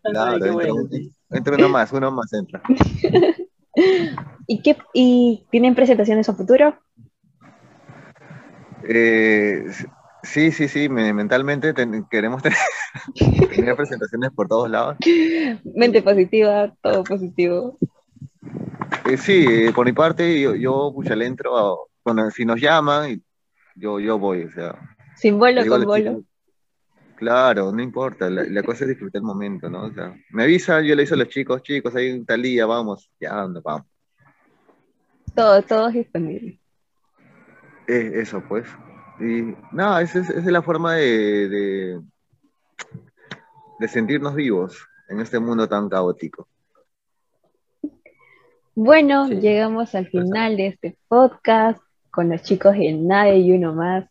Claro, 0.03 0.35
entra, 0.37 0.53
bueno. 0.53 0.75
un- 0.75 1.15
entra 1.31 1.55
uno 1.57 1.69
más, 1.69 1.93
uno 1.93 2.11
más 2.11 2.33
entra. 2.33 2.63
¿Y, 4.47 4.63
qué, 4.63 4.77
¿Y 4.95 5.47
tienen 5.51 5.75
presentaciones 5.75 6.29
a 6.29 6.35
futuro? 6.35 6.77
Eh, 8.89 9.65
sí, 10.23 10.51
sí, 10.51 10.67
sí, 10.69 10.89
me- 10.89 11.13
mentalmente 11.13 11.73
ten- 11.73 12.07
queremos 12.11 12.43
tener, 12.43 12.59
tener 13.55 13.77
presentaciones 13.77 14.31
por 14.31 14.49
todos 14.49 14.71
lados. 14.71 14.97
Mente 15.75 16.03
positiva, 16.03 16.75
todo 16.83 17.05
positivo. 17.05 17.79
Eh, 19.11 19.17
sí, 19.17 19.45
eh, 19.49 19.73
por 19.75 19.87
mi 19.87 19.93
parte, 19.93 20.41
yo, 20.41 20.55
yo 20.55 20.93
pucha, 20.95 21.17
le 21.17 21.27
entro 21.27 21.57
a- 21.57 21.77
bueno, 22.05 22.31
si 22.31 22.45
nos 22.45 22.61
llaman, 22.61 23.23
yo, 23.75 24.01
yo 24.01 24.19
voy, 24.19 24.45
o 24.45 24.51
sea. 24.51 24.75
Sin 25.17 25.35
a 25.37 25.67
con 25.67 25.95
chicos, 25.95 26.25
claro, 27.17 27.71
no 27.73 27.83
importa, 27.83 28.31
la, 28.31 28.45
la 28.45 28.63
cosa 28.63 28.85
es 28.85 28.91
disfrutar 28.91 29.21
el 29.21 29.27
momento, 29.27 29.69
¿no? 29.69 29.85
O 29.85 29.93
sea, 29.93 30.15
me 30.31 30.45
avisa, 30.45 30.81
yo 30.81 30.95
le 30.95 31.03
digo 31.05 31.15
a 31.15 31.19
los 31.19 31.29
chicos, 31.29 31.63
chicos, 31.63 31.95
hay 31.95 32.13
un 32.13 32.25
tal 32.25 32.41
día, 32.43 32.65
vamos, 32.65 33.11
ya, 33.21 33.43
anda, 33.43 33.61
vamos. 33.63 33.87
Todo, 35.35 35.63
todo 35.63 35.89
es 35.89 35.95
disponible. 35.95 36.59
Eh, 37.87 38.13
eso, 38.15 38.43
pues. 38.49 38.67
Y 39.21 39.55
nada, 39.73 40.01
esa 40.01 40.21
es, 40.21 40.31
esa 40.31 40.41
es 40.41 40.47
la 40.47 40.63
forma 40.63 40.95
de, 40.95 41.49
de, 41.49 42.01
de 43.79 43.89
sentirnos 43.89 44.35
vivos 44.35 44.87
en 45.09 45.21
este 45.21 45.39
mundo 45.39 45.69
tan 45.69 45.89
caótico. 45.89 46.47
Bueno, 48.75 49.27
Sí. 49.29 49.41
llegamos 49.41 49.95
al 49.95 50.07
final 50.07 50.57
de 50.57 50.69
este 50.69 50.97
podcast 51.09 51.81
con 52.11 52.29
los 52.29 52.43
chicos 52.43 52.75
de 52.77 52.93
Nadie 52.93 53.39
y 53.39 53.53
Uno 53.53 53.75
Más. 53.75 54.07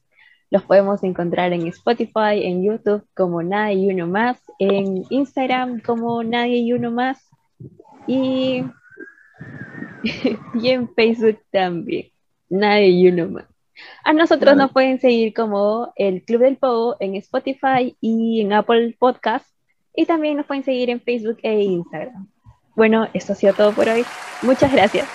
Los 0.52 0.64
podemos 0.64 1.04
encontrar 1.04 1.54
en 1.54 1.68
Spotify, 1.68 2.44
en 2.44 2.64
YouTube 2.64 3.04
como 3.16 3.42
Nadie 3.44 3.76
y 3.76 3.92
Uno 3.92 4.08
Más, 4.08 4.42
en 4.58 5.04
Instagram 5.10 5.80
como 5.82 6.24
Nadie 6.24 6.58
y 6.58 6.74
Uno 6.74 6.92
Más 6.92 7.30
y, 8.08 8.64
y 10.56 10.70
en 10.70 10.94
Facebook 10.94 11.40
también, 11.52 12.10
Nadie 12.50 12.90
y 12.90 13.08
Uno 13.10 13.30
Más. 13.30 13.46
A 14.04 14.14
nosotros 14.14 14.56
nos 14.56 14.72
pueden 14.72 15.00
seguir 15.00 15.34
como 15.34 15.94
el 15.96 16.24
Club 16.24 16.42
del 16.42 16.58
Pogo 16.58 16.98
en 17.00 17.16
Spotify 17.16 17.96
y 18.02 18.42
en 18.42 18.54
Apple 18.54 18.96
Podcast 18.98 19.46
y 19.96 20.06
también 20.06 20.38
nos 20.38 20.46
pueden 20.46 20.64
seguir 20.64 20.90
en 20.90 21.02
Facebook 21.02 21.38
e 21.44 21.62
Instagram. 21.62 22.28
Bueno, 22.76 23.10
esto 23.14 23.34
ha 23.34 23.36
sido 23.36 23.54
todo 23.54 23.74
por 23.74 23.90
hoy. 23.90 24.06
Muchas 24.42 24.72
gracias. 24.72 25.08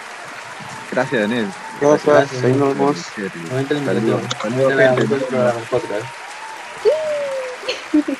Gracias, 0.92 1.22
Daniel. 1.22 1.46
Gracias, 1.80 2.42
nos 2.56 2.68
vemos. 2.68 3.12
En 3.18 3.66
gente. 3.66 3.74
el. 7.94 8.18